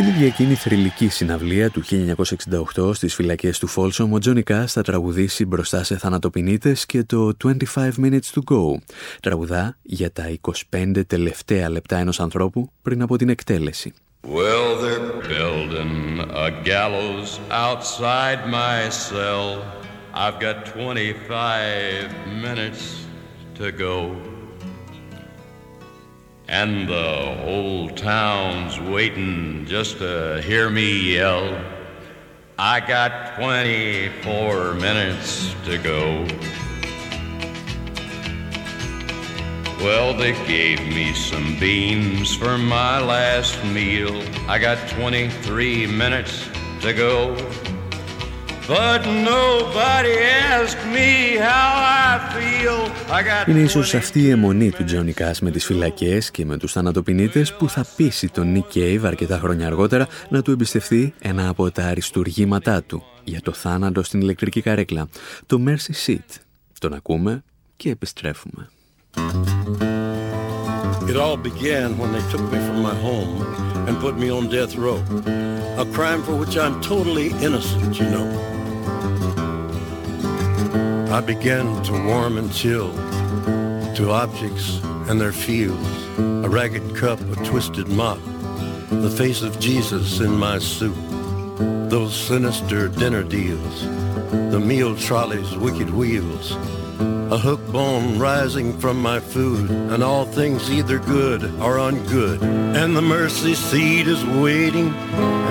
Στην 0.01 0.11
ίδια 0.11 0.27
εκείνη 0.27 0.53
θρηλυκή 0.53 1.07
συναυλία 1.07 1.69
του 1.69 1.83
1968 2.75 2.95
στις 2.95 3.15
φυλακές 3.15 3.59
του 3.59 3.67
Φόλσομ, 3.67 4.13
ο 4.13 4.17
Τζόνι 4.17 4.43
Κάς 4.43 4.71
θα 4.71 4.81
τραγουδήσει 4.81 5.45
μπροστά 5.45 5.83
σε 5.83 5.97
θανατοπινίτες 5.97 6.85
και 6.85 7.03
το 7.03 7.31
25 7.43 7.55
Minutes 7.75 8.29
to 8.33 8.41
Go. 8.51 8.77
Τραγουδά 9.21 9.77
για 9.81 10.11
τα 10.11 10.37
25 10.71 11.01
τελευταία 11.07 11.69
λεπτά 11.69 11.97
ενός 11.97 12.19
ανθρώπου 12.19 12.71
πριν 12.81 13.01
από 13.01 13.17
την 13.17 13.29
εκτέλεση. 13.29 13.93
Well, 14.23 14.69
they're 14.83 15.13
building 15.33 16.19
a 16.45 16.49
gallows 16.71 17.39
outside 17.67 18.41
my 18.57 18.89
cell. 18.89 19.78
I've 20.21 20.37
got 20.37 20.65
25 20.65 22.27
minutes 22.27 23.05
to 23.55 23.71
go. 23.71 24.21
And 26.49 26.89
the 26.89 27.37
whole 27.45 27.87
town's 27.91 28.77
waiting 28.81 29.65
just 29.65 29.99
to 29.99 30.41
hear 30.41 30.69
me 30.69 31.13
yell. 31.13 31.57
I 32.57 32.81
got 32.81 33.37
24 33.37 34.73
minutes 34.73 35.55
to 35.63 35.77
go. 35.77 36.27
Well, 39.81 40.13
they 40.13 40.33
gave 40.45 40.81
me 40.81 41.13
some 41.13 41.57
beans 41.61 42.35
for 42.35 42.57
my 42.57 42.99
last 42.99 43.63
meal. 43.63 44.21
I 44.49 44.59
got 44.59 44.85
23 44.89 45.87
minutes 45.87 46.49
to 46.81 46.91
go. 46.91 47.37
Είναι 53.47 53.59
ίσως 53.59 53.93
αυτή 53.93 54.21
η 54.21 54.29
αιμονή 54.29 54.69
του 54.71 54.83
Τζόνι 54.83 55.13
Κάς 55.13 55.41
με 55.41 55.51
τις 55.51 55.65
φυλακές 55.65 56.31
και 56.31 56.45
με 56.45 56.57
τους 56.57 56.71
θανατοπινίτες 56.71 57.53
που 57.53 57.69
θα 57.69 57.85
πείσει 57.95 58.29
τον 58.29 58.51
Νίκ 58.51 58.67
Κέιβ 58.67 59.05
αρκετά 59.05 59.39
χρόνια 59.39 59.67
αργότερα 59.67 60.07
να 60.29 60.41
του 60.41 60.51
εμπιστευτεί 60.51 61.13
ένα 61.19 61.49
από 61.49 61.71
τα 61.71 61.83
αριστουργήματά 61.83 62.83
του 62.83 63.03
για 63.23 63.41
το 63.41 63.51
θάνατο 63.51 64.03
στην 64.03 64.21
ηλεκτρική 64.21 64.61
καρέκλα, 64.61 65.07
το 65.45 65.61
Mercy 65.65 66.07
Seat. 66.07 66.35
Τον 66.79 66.93
ακούμε 66.93 67.43
και 67.75 67.89
επιστρέφουμε. 67.89 68.69
It 71.11 71.15
all 71.15 71.37
began 71.37 71.97
when 71.97 72.11
they 72.15 72.23
took 72.33 72.45
me 72.53 72.59
from 72.67 72.79
my 72.89 72.95
home 73.07 73.33
and 73.87 73.93
put 74.05 74.13
me 74.21 74.27
on 74.37 74.43
death 74.57 74.73
row. 74.83 74.99
A 75.83 75.85
crime 75.95 76.21
for 76.25 76.35
which 76.41 76.55
I'm 76.63 76.75
totally 76.91 77.29
innocent, 77.47 77.91
you 77.99 78.09
know. 78.15 78.58
I 81.11 81.21
began 81.21 81.83
to 81.83 81.91
warm 82.07 82.37
and 82.37 82.53
chill 82.53 82.93
to 83.95 84.11
objects 84.11 84.79
and 85.09 85.19
their 85.19 85.33
fields, 85.33 85.89
a 86.17 86.47
ragged 86.47 86.95
cup, 86.95 87.19
a 87.19 87.35
twisted 87.43 87.89
mop, 87.89 88.19
the 88.89 89.09
face 89.09 89.41
of 89.41 89.59
Jesus 89.59 90.19
in 90.19 90.31
my 90.31 90.59
soup, 90.59 90.95
those 91.89 92.15
sinister 92.15 92.87
dinner 92.87 93.23
deals, 93.23 93.81
the 94.51 94.59
meal 94.59 94.95
trolley's 94.95 95.55
wicked 95.57 95.89
wheels, 95.89 96.55
a 97.31 97.37
hook 97.37 97.63
bone 97.71 98.17
rising 98.17 98.75
from 98.79 98.99
my 98.99 99.19
food, 99.19 99.69
and 99.69 100.03
all 100.03 100.25
things 100.25 100.71
either 100.71 100.97
good 100.97 101.43
or 101.61 101.77
ungood. 101.77 102.41
And 102.41 102.95
the 102.95 103.03
mercy 103.03 103.53
seat 103.53 104.07
is 104.07 104.23
waiting, 104.25 104.89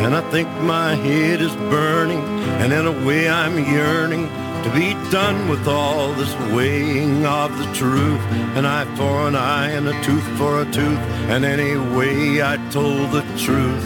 and 0.02 0.14
I 0.16 0.20
think 0.32 0.48
my 0.62 0.96
head 0.96 1.40
is 1.40 1.54
burning, 1.70 2.18
and 2.60 2.72
in 2.72 2.86
a 2.86 3.06
way 3.06 3.28
I'm 3.28 3.64
yearning 3.72 4.26
to 4.64 4.70
be 4.74 4.94
done 5.12 5.48
with 5.48 5.68
all 5.68 6.12
this 6.14 6.34
weighing 6.52 7.24
of 7.24 7.56
the 7.56 7.72
truth. 7.74 8.20
An 8.56 8.66
eye 8.66 8.92
for 8.96 9.28
an 9.28 9.36
eye 9.36 9.70
and 9.70 9.86
a 9.86 10.02
tooth 10.02 10.26
for 10.36 10.62
a 10.62 10.64
tooth. 10.64 10.98
And 11.30 11.44
anyway, 11.44 12.42
I 12.42 12.56
told 12.70 13.12
the 13.12 13.22
truth, 13.38 13.84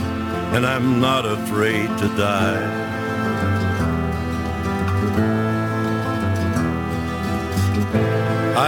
and 0.55 0.67
I'm 0.67 0.99
not 0.99 1.27
afraid 1.27 1.89
to 1.99 2.09
die. 2.17 2.82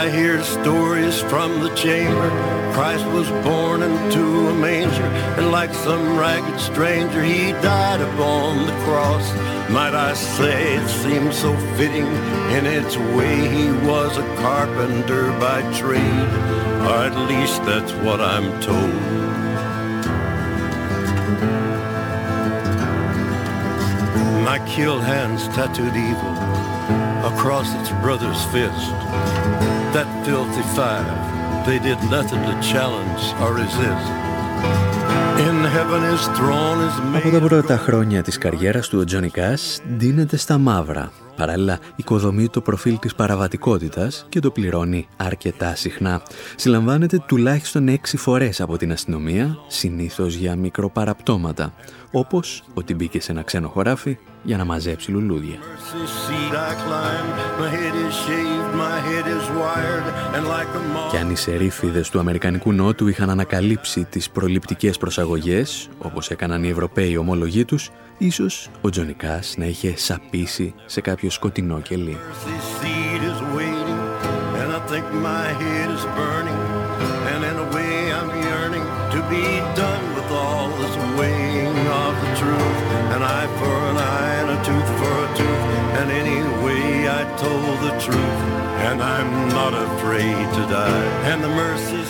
I 0.05 0.11
hear 0.11 0.43
stories 0.43 1.19
from 1.19 1.61
the 1.61 1.75
chamber. 1.75 2.29
Christ 2.75 3.07
was 3.07 3.27
born 3.43 3.83
into 3.83 4.49
a 4.51 4.53
manger, 4.53 5.09
and 5.39 5.51
like 5.51 5.73
some 5.73 6.19
ragged 6.19 6.61
stranger, 6.61 7.23
he 7.23 7.53
died 7.63 8.03
upon 8.03 8.67
the 8.67 8.73
cross. 8.85 9.27
Might 9.71 9.95
I 9.95 10.13
say 10.13 10.77
it 10.77 10.89
seems 10.89 11.39
so 11.39 11.57
fitting 11.79 12.05
in 12.53 12.67
its 12.67 12.99
way 13.17 13.49
he 13.49 13.73
was 13.89 14.19
a 14.19 14.27
carpenter 14.37 15.31
by 15.41 15.63
trade, 15.73 16.29
or 16.85 16.97
at 17.09 17.17
least 17.27 17.65
that's 17.65 17.93
what 18.05 18.21
I'm 18.21 18.61
told. 18.61 19.01
My 24.45 24.59
killed 24.69 25.03
hands 25.03 25.49
tattooed 25.57 25.97
evil 25.97 26.35
across 27.25 27.73
its 27.81 27.89
brother's 28.03 28.45
fist. 28.53 29.74
That 29.95 30.11
filthy 30.27 30.67
five, 30.79 31.07
they 31.67 31.79
did 31.89 31.99
nothing 32.17 32.43
to 32.49 32.55
challenge 32.73 33.23
or 33.43 33.51
resist. 33.63 34.11
Από 37.25 37.31
τα 37.31 37.41
πρώτα 37.41 37.77
χρόνια 37.77 38.23
της 38.23 38.39
καριέρας 38.39 38.89
του 38.89 38.99
ο 38.99 39.05
Τζόνι 39.05 39.29
Κάς 39.29 39.81
ντύνεται 39.97 40.37
στα 40.37 40.59
μαύρα. 40.59 41.13
Παράλληλα, 41.37 41.79
οικοδομεί 41.97 42.49
το 42.49 42.61
προφίλ 42.61 42.99
της 42.99 43.15
παραβατικότητας 43.15 44.27
και 44.29 44.41
το 44.41 44.51
πληρώνει 44.51 45.09
αρκετά 45.17 45.75
συχνά. 45.75 46.23
Συλλαμβάνεται 46.57 47.23
τουλάχιστον 47.27 47.89
έξι 47.89 48.17
φορές 48.17 48.61
από 48.61 48.77
την 48.77 48.93
αστυνομία, 48.93 49.57
συνήθως 49.69 50.35
για 50.35 50.57
μικροπαραπτώματα, 50.57 51.75
όπως 52.11 52.63
ότι 52.75 52.95
μπήκε 52.95 53.21
σε 53.21 53.33
ένα 53.33 53.43
ξένο 53.43 53.69
χωράφι 53.69 54.19
για 54.45 54.57
να 54.57 54.65
μαζέψει 54.65 55.11
λουλούδια. 55.11 55.59
Και 61.11 61.19
αν 61.19 61.31
οι 61.31 61.37
σερίφιδες 61.37 62.11
του 62.11 62.19
Αμερικανικού 62.19 62.73
Νότου 62.73 63.09
είχαν 63.09 63.31
ανακαλύψει 63.31 64.05
τις 64.05 64.31
προληπτικές 64.31 64.99
προσαγωγές, 64.99 65.89
όπως 65.99 66.31
έκαναν 66.31 66.65
οι 66.65 66.69
Ευρωπαίοι 66.69 67.17
ομολογοί 67.17 67.65
τους, 67.65 67.91
ίσως 68.19 68.71
ο 68.81 68.91
Τζονικάς 68.91 69.55
να 69.57 69.65
είχε 69.65 69.97
σαπίσει 69.97 70.75
σε 70.87 71.01
κάποιο 71.01 71.31
σκοτεινό 71.31 71.81
κελί. 71.81 72.19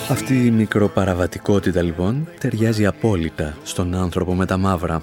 Αυτή 0.09 0.45
η 0.45 0.51
μικροπαραβατικότητα 0.51 1.81
λοιπόν 1.81 2.27
ταιριάζει 2.39 2.85
απόλυτα 2.85 3.57
στον 3.63 3.95
άνθρωπο 3.95 4.35
με 4.35 4.45
τα 4.45 4.57
μαύρα. 4.57 5.01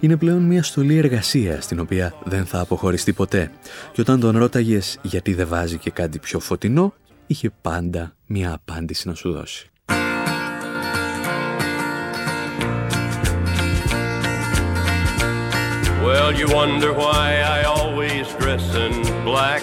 Είναι 0.00 0.16
πλέον 0.16 0.42
μια 0.42 0.62
στολή 0.62 0.96
εργασίας 0.96 1.64
στην 1.64 1.80
οποία 1.80 2.14
δεν 2.24 2.46
θα 2.46 2.60
αποχωριστεί 2.60 3.12
ποτέ. 3.12 3.50
Και 3.92 4.00
όταν 4.00 4.20
τον 4.20 4.38
ρώταγες 4.38 4.98
γιατί 5.02 5.34
δεν 5.34 5.48
βάζει 5.48 5.78
και 5.78 5.90
κάτι 5.90 6.18
πιο 6.18 6.40
φωτεινό, 6.40 6.94
είχε 7.26 7.50
πάντα 7.60 8.14
μια 8.26 8.52
απάντηση 8.52 9.08
να 9.08 9.14
σου 9.14 9.32
δώσει. 9.32 9.68
Well, 16.04 16.36
you 16.36 16.46
wonder 16.48 16.92
why 16.92 17.40
I 17.40 17.62
always 17.62 18.28
dress 18.34 18.74
in 18.74 19.24
black. 19.24 19.62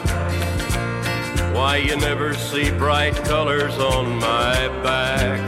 Why 1.54 1.78
you 1.78 1.96
never 1.98 2.34
see 2.34 2.72
bright 2.72 3.14
colors 3.26 3.78
on 3.78 4.18
my 4.18 4.68
back. 4.82 5.40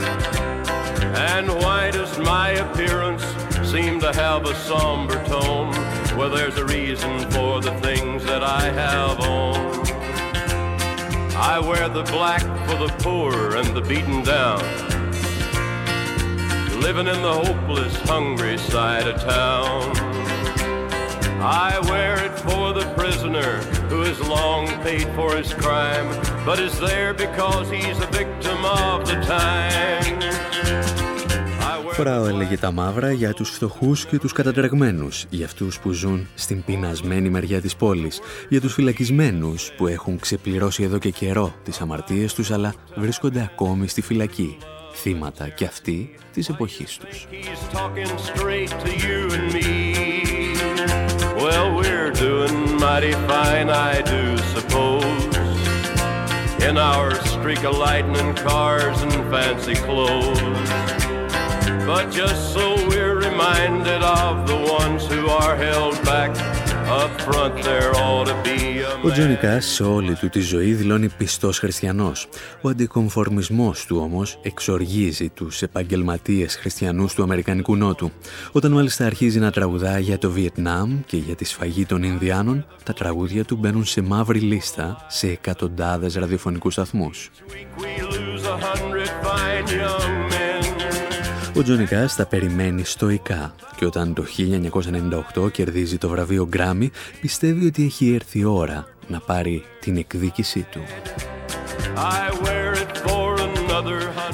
And 1.16 1.48
why 1.48 1.90
does 1.90 2.16
my 2.20 2.50
appearance 2.50 3.24
seem 3.68 3.98
to 4.02 4.12
have 4.12 4.46
a 4.46 4.54
somber 4.54 5.16
tone? 5.24 5.72
Well, 6.16 6.30
there's 6.30 6.58
a 6.58 6.64
reason 6.64 7.28
for 7.32 7.60
the 7.60 7.72
things 7.80 8.24
that 8.26 8.44
I 8.44 8.62
have 8.70 9.18
on. 9.18 9.56
I 11.36 11.58
wear 11.58 11.88
the 11.88 12.04
black 12.04 12.42
for 12.68 12.76
the 12.76 12.94
poor 13.00 13.56
and 13.56 13.76
the 13.76 13.80
beaten 13.80 14.22
down. 14.22 14.60
Living 16.80 17.08
in 17.08 17.20
the 17.20 17.32
hopeless, 17.32 17.96
hungry 18.02 18.58
side 18.58 19.08
of 19.08 19.20
town. 19.20 20.03
I 21.46 21.78
wear 21.90 22.14
it 22.26 22.36
for 22.46 22.72
the 22.72 22.86
prisoner 23.00 23.50
who 23.90 24.00
has 24.08 24.18
long 24.36 24.64
paid 24.82 25.06
for 25.16 25.36
his 25.36 25.52
crime, 25.62 26.08
but 26.46 26.58
is 26.58 26.74
there 26.78 27.12
because 27.24 27.66
he's 27.76 27.98
a 28.06 28.10
victim 28.20 28.58
of 28.64 29.04
the 29.08 29.16
time; 29.26 30.18
Φοράω 31.92 32.26
έλεγε 32.26 32.58
τα 32.58 32.70
μαύρα 32.70 33.12
για 33.12 33.34
τους 33.34 33.50
φτωχούς 33.50 34.06
και 34.06 34.18
τους 34.18 34.32
κατατρεγμένους, 34.32 35.24
για 35.30 35.46
αυτούς 35.46 35.78
που 35.78 35.90
ζουν 35.90 36.28
στην 36.34 36.64
πεινασμένη 36.64 37.28
μεριά 37.28 37.60
της 37.60 37.76
πόλης, 37.76 38.20
για 38.48 38.60
τους 38.60 38.74
φυλακισμένους 38.74 39.72
που 39.76 39.86
έχουν 39.86 40.18
ξεπληρώσει 40.18 40.82
εδώ 40.82 40.98
και 40.98 41.10
καιρό 41.10 41.54
τις 41.64 41.80
αμαρτίες 41.80 42.34
τους 42.34 42.50
αλλά 42.50 42.74
βρίσκονται 42.94 43.42
ακόμη 43.52 43.88
στη 43.88 44.00
φυλακή, 44.00 44.58
θύματα 44.94 45.48
και 45.48 45.64
αυτοί 45.64 46.14
της 46.32 46.48
εποχής 46.48 46.96
τους. 46.96 47.26
Well, 51.44 51.76
we're 51.76 52.10
doing 52.10 52.80
mighty 52.80 53.12
fine, 53.12 53.68
I 53.68 54.00
do 54.00 54.38
suppose. 54.54 55.36
In 56.62 56.78
our 56.78 57.14
streak 57.16 57.64
of 57.64 57.76
lightning 57.76 58.34
cars 58.34 59.02
and 59.02 59.12
fancy 59.30 59.74
clothes. 59.74 60.40
But 61.84 62.10
just 62.10 62.54
so 62.54 62.76
we're 62.88 63.16
reminded 63.16 64.02
of 64.02 64.46
the 64.46 64.56
ones 64.56 65.06
who 65.06 65.28
are 65.28 65.54
held 65.54 66.02
back 66.02 66.34
Ο 69.04 69.10
Τζόνι 69.10 69.34
Κάς 69.34 69.64
σε 69.64 69.82
όλη 69.82 70.14
του 70.14 70.28
τη 70.28 70.40
ζωή 70.40 70.72
δηλώνει 70.72 71.08
πιστός 71.08 71.58
χριστιανός. 71.58 72.28
Ο 72.60 72.68
αντικομφορμισμός 72.68 73.86
του 73.86 73.98
όμως 74.02 74.38
εξοργίζει 74.42 75.28
τους 75.28 75.62
επαγγελματίες 75.62 76.56
χριστιανούς 76.56 77.14
του 77.14 77.22
Αμερικανικού 77.22 77.76
Νότου. 77.76 78.10
Όταν 78.52 78.72
μάλιστα 78.72 79.06
αρχίζει 79.06 79.38
να 79.38 79.50
τραγουδά 79.50 79.98
για 79.98 80.18
το 80.18 80.30
Βιετνάμ 80.30 81.00
και 81.06 81.16
για 81.16 81.34
τη 81.34 81.44
σφαγή 81.44 81.86
των 81.86 82.02
Ινδιάνων, 82.02 82.66
τα 82.82 82.92
τραγούδια 82.92 83.44
του 83.44 83.56
μπαίνουν 83.56 83.84
σε 83.84 84.02
μαύρη 84.02 84.38
λίστα 84.38 85.06
σε 85.08 85.26
εκατοντάδες 85.26 86.14
ραδιοφωνικούς 86.14 86.72
σταθμούς. 86.72 87.30
Ο 91.56 91.62
Τζόνι 91.62 91.84
Κάς 91.84 92.16
τα 92.16 92.26
περιμένει 92.26 92.84
στοικά 92.84 93.54
και 93.76 93.84
όταν 93.84 94.14
το 94.14 94.24
1998 95.36 95.52
κερδίζει 95.52 95.98
το 95.98 96.08
βραβείο 96.08 96.48
Grammy 96.52 96.86
πιστεύει 97.20 97.66
ότι 97.66 97.84
έχει 97.84 98.14
έρθει 98.14 98.38
η 98.38 98.44
ώρα 98.44 98.86
να 99.08 99.18
πάρει 99.20 99.64
την 99.80 99.96
εκδίκησή 99.96 100.66
του. 100.70 100.80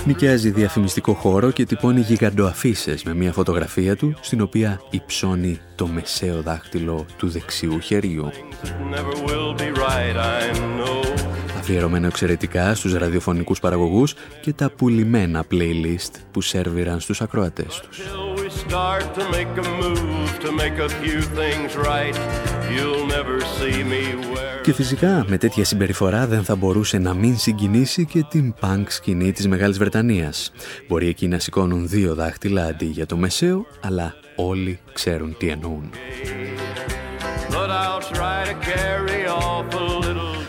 Νοικιάζει 0.04 0.50
διαφημιστικό 0.50 1.12
χώρο 1.12 1.50
και 1.50 1.64
τυπώνει 1.64 2.00
γιγαντοαφίσες 2.00 3.02
με 3.02 3.14
μια 3.14 3.32
φωτογραφία 3.32 3.96
του 3.96 4.14
στην 4.20 4.40
οποία 4.40 4.80
υψώνει 4.90 5.60
το 5.74 5.86
μεσαίο 5.86 6.42
δάχτυλο 6.42 7.06
του 7.16 7.28
δεξιού 7.28 7.80
χεριού 7.80 8.30
αφιερωμένο 11.70 12.06
εξαιρετικά 12.06 12.74
στους 12.74 12.94
ραδιοφωνικούς 12.94 13.60
παραγωγούς 13.60 14.14
και 14.40 14.52
τα 14.52 14.70
πουλημένα 14.70 15.44
playlist 15.50 16.10
που 16.30 16.40
σερβιραν 16.40 17.00
στους 17.00 17.20
ακροατές 17.20 17.80
τους. 17.80 18.00
Και 24.62 24.72
φυσικά 24.72 25.24
με 25.28 25.38
τέτοια 25.38 25.64
συμπεριφορά 25.64 26.26
δεν 26.26 26.44
θα 26.44 26.56
μπορούσε 26.56 26.98
να 26.98 27.14
μην 27.14 27.38
συγκινήσει 27.38 28.04
και 28.04 28.24
την 28.30 28.54
punk 28.60 28.84
σκηνή 28.86 29.32
της 29.32 29.48
Μεγάλης 29.48 29.78
Βρετανίας. 29.78 30.52
Μπορεί 30.88 31.08
εκεί 31.08 31.28
να 31.28 31.38
σηκώνουν 31.38 31.88
δύο 31.88 32.14
δάχτυλα 32.14 32.64
αντί 32.64 32.84
για 32.84 33.06
το 33.06 33.16
μεσαίο, 33.16 33.66
αλλά 33.80 34.14
όλοι 34.36 34.80
ξέρουν 34.92 35.36
τι 35.38 35.48
εννοούν. 35.48 35.90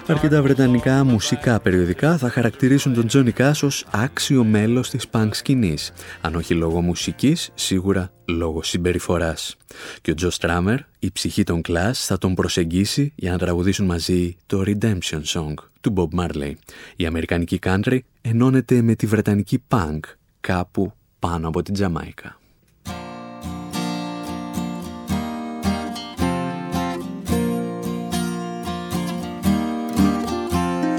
Αρκετά 0.08 0.42
βρετανικά 0.42 1.04
μουσικά 1.04 1.60
περιοδικά 1.60 2.18
θα 2.18 2.30
χαρακτηρίσουν 2.30 2.94
τον 2.94 3.08
Τζόνι 3.08 3.32
Κάς 3.32 3.64
ως 3.64 3.86
άξιο 3.92 4.44
μέλος 4.44 4.90
της 4.90 5.08
πανκ 5.08 5.36
σκηνής. 5.36 5.92
Αν 6.22 6.36
όχι 6.36 6.54
λόγω 6.54 6.82
μουσικής, 6.82 7.50
σίγουρα 7.54 8.12
λόγω 8.26 8.64
συμπεριφοράς. 8.64 9.58
Και 10.02 10.12
ο 10.12 10.14
Τζος 10.14 10.36
Στράμερ, 10.36 10.80
η 11.00 11.12
ψυχή 11.12 11.44
των 11.44 11.62
Κλάς, 11.62 12.06
θα 12.06 12.18
τον 12.18 12.34
προσεγγίσει 12.34 13.14
για 13.16 13.32
να 13.32 13.38
τραγουδήσουν 13.38 13.86
μαζί 13.86 14.38
το 14.46 14.64
Redemption 14.66 15.22
Song 15.26 15.54
του 15.82 15.94
Bob 15.98 16.20
Marley. 16.20 16.54
Η 16.96 17.06
αμερικανική 17.06 17.60
country 17.64 18.00
ενώνεται 18.22 18.82
με 18.82 18.96
τη 18.96 19.06
βρετανική 19.06 19.64
punk 19.68 20.00
κάπου 20.42 20.94
πάνω 21.20 21.48
από 21.48 21.62
την 21.62 21.74
Τζαμάικα. 21.74 22.41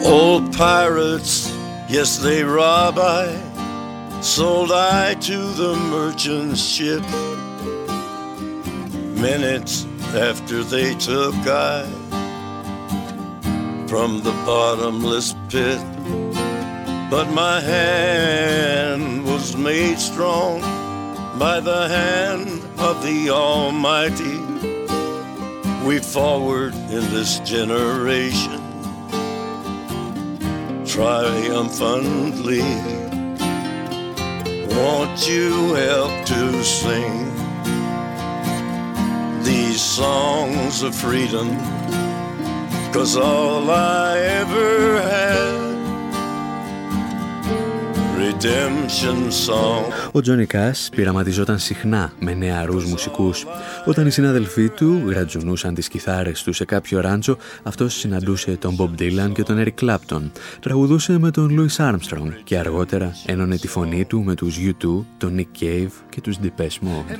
Old 0.04 0.52
pirates, 0.56 1.48
yes, 1.88 2.18
they 2.18 2.42
rob 2.42 2.98
I. 2.98 3.38
Sold 4.20 4.72
I 4.72 5.14
to 5.14 5.36
the 5.36 5.74
merchant 5.76 6.58
ship. 6.58 7.02
Minutes 9.20 9.86
after 10.14 10.64
they 10.64 10.94
took 10.94 11.34
I 11.46 11.84
from 13.86 14.22
the 14.22 14.32
bottomless 14.44 15.34
pit. 15.48 15.80
But 17.10 17.30
my 17.30 17.60
hand 17.60 19.24
was 19.24 19.56
made 19.56 19.98
strong 19.98 20.60
by 21.38 21.60
the 21.60 21.88
hand 21.88 22.62
of 22.78 23.02
the 23.04 23.30
Almighty. 23.30 24.38
We 25.86 25.98
forward 25.98 26.74
in 26.74 27.10
this 27.10 27.38
generation 27.40 28.61
triumphantly. 30.92 32.60
Won't 34.76 35.26
you 35.26 35.72
help 35.72 36.26
to 36.26 36.62
sing 36.62 37.32
these 39.42 39.80
songs 39.80 40.82
of 40.82 40.94
freedom? 40.94 41.56
Cause 42.92 43.16
all 43.16 43.70
I 43.70 44.18
ever 44.18 45.00
had 45.00 45.61
Ο 50.12 50.20
Τζόνι 50.20 50.46
Κάς 50.46 50.88
πειραματιζόταν 50.96 51.58
συχνά 51.58 52.12
με 52.18 52.34
νεαρούς 52.34 52.84
μουσικούς. 52.84 53.46
Όταν 53.84 54.06
οι 54.06 54.10
συναδελφοί 54.10 54.68
του 54.68 55.02
γρατζουνούσαν 55.06 55.74
τις 55.74 55.88
κιθάρες 55.88 56.42
του 56.42 56.52
σε 56.52 56.64
κάποιο 56.64 57.00
ράντσο, 57.00 57.36
αυτός 57.62 57.94
συναντούσε 57.94 58.56
τον 58.56 58.76
Bob 58.78 59.00
Dylan 59.00 59.32
και 59.32 59.42
τον 59.42 59.64
Eric 59.64 59.84
Clapton. 59.84 60.30
Τραγουδούσε 60.60 61.18
με 61.18 61.30
τον 61.30 61.56
Louis 61.58 61.90
Armstrong 61.90 62.32
και 62.44 62.58
αργότερα 62.58 63.12
ένωνε 63.26 63.56
τη 63.56 63.68
φωνή 63.68 64.04
του 64.04 64.22
με 64.22 64.34
τους 64.34 64.56
U2, 64.58 65.04
τον 65.18 65.34
Nick 65.38 65.62
Cave 65.62 65.92
και 66.08 66.20
τους 66.20 66.36
Depeche 66.42 66.86
Mode. 66.86 67.16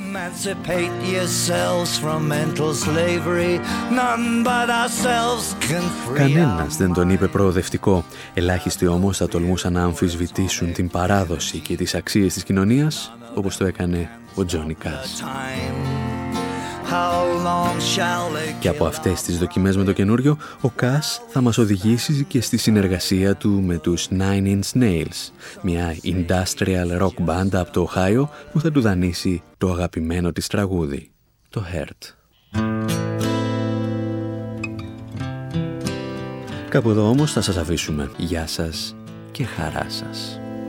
Κανένας 6.14 6.76
δεν 6.76 6.92
τον 6.92 7.10
είπε 7.10 7.26
προοδευτικό. 7.26 8.04
Ελάχιστοι 8.34 8.86
όμως 8.86 9.16
θα 9.16 9.28
τολμούσαν 9.28 9.72
να 9.72 9.82
αμφισβητήσουν 9.82 10.72
την 10.72 10.90
παράδοση 10.92 11.58
και 11.58 11.76
τις 11.76 11.94
αξίες 11.94 12.34
της 12.34 12.44
κοινωνίας, 12.44 13.12
όπως 13.34 13.56
το 13.56 13.64
έκανε 13.64 14.10
ο 14.34 14.44
Τζόνι 14.44 14.74
Κάς. 14.74 15.22
Και 18.58 18.68
από 18.68 18.86
αυτές 18.86 19.22
τις 19.22 19.38
δοκιμές 19.38 19.76
με 19.76 19.84
το 19.84 19.92
καινούριο, 19.92 20.38
ο 20.60 20.68
Κάς 20.68 21.20
θα 21.28 21.40
μας 21.40 21.58
οδηγήσει 21.58 22.24
και 22.24 22.40
στη 22.40 22.56
συνεργασία 22.56 23.34
του 23.34 23.50
με 23.50 23.78
τους 23.78 24.08
Nine 24.10 24.58
Inch 24.58 24.82
Nails, 24.82 25.30
μια 25.62 25.96
industrial 26.04 27.00
rock 27.00 27.24
band 27.26 27.52
από 27.52 27.70
το 27.72 27.88
Ohio 27.94 28.28
που 28.52 28.60
θα 28.60 28.70
του 28.70 28.80
δανείσει 28.80 29.42
το 29.58 29.70
αγαπημένο 29.70 30.32
της 30.32 30.46
τραγούδι, 30.46 31.10
το 31.48 31.64
Hurt. 31.72 32.14
Κάπου 36.68 36.90
εδώ 36.90 37.08
όμως 37.08 37.32
θα 37.32 37.40
σας 37.40 37.56
αφήσουμε. 37.56 38.10
Γεια 38.16 38.46
σας 38.46 38.96
και 39.30 39.44
χαρά 39.44 39.86
σας. 39.88 40.41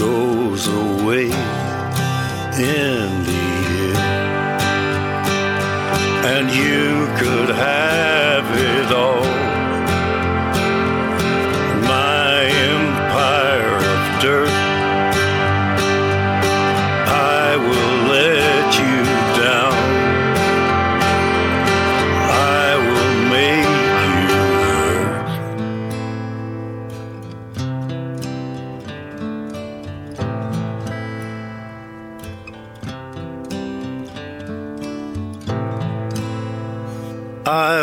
goes 0.00 0.66
away 0.66 1.24
in 1.24 1.30
the 2.56 2.70
end. 2.88 3.26
And 6.32 6.46
you 6.60 7.06
could 7.20 7.50
have 7.54 8.46
it 8.72 8.92
all. 8.92 9.26
My 11.84 12.44
empire 12.72 13.76
of 13.94 14.22
dirt. 14.22 14.49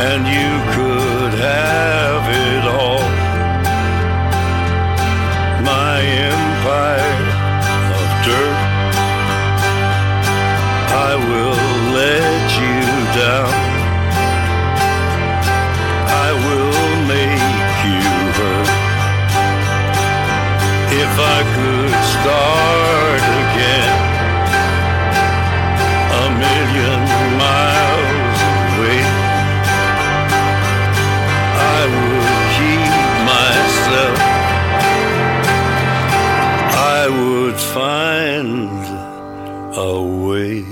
And 0.00 0.24
you 0.28 0.50
could 0.74 1.34
have 1.40 2.24
it 2.30 2.64
all. 2.78 3.02
My 5.74 5.98
empire 6.30 7.24
of 7.98 8.08
dirt. 8.26 8.60
I 10.94 11.12
will 11.28 11.62
let 11.98 12.46
you 12.62 12.78
down. 13.18 13.54
I 16.26 16.30
will 16.46 16.90
make 17.14 17.76
you 17.90 18.06
hurt. 18.38 18.70
If 21.02 21.12
I 21.18 21.38
could 21.56 21.94
start 22.14 23.07
find 37.58 38.68
a 39.76 40.02
way. 40.02 40.67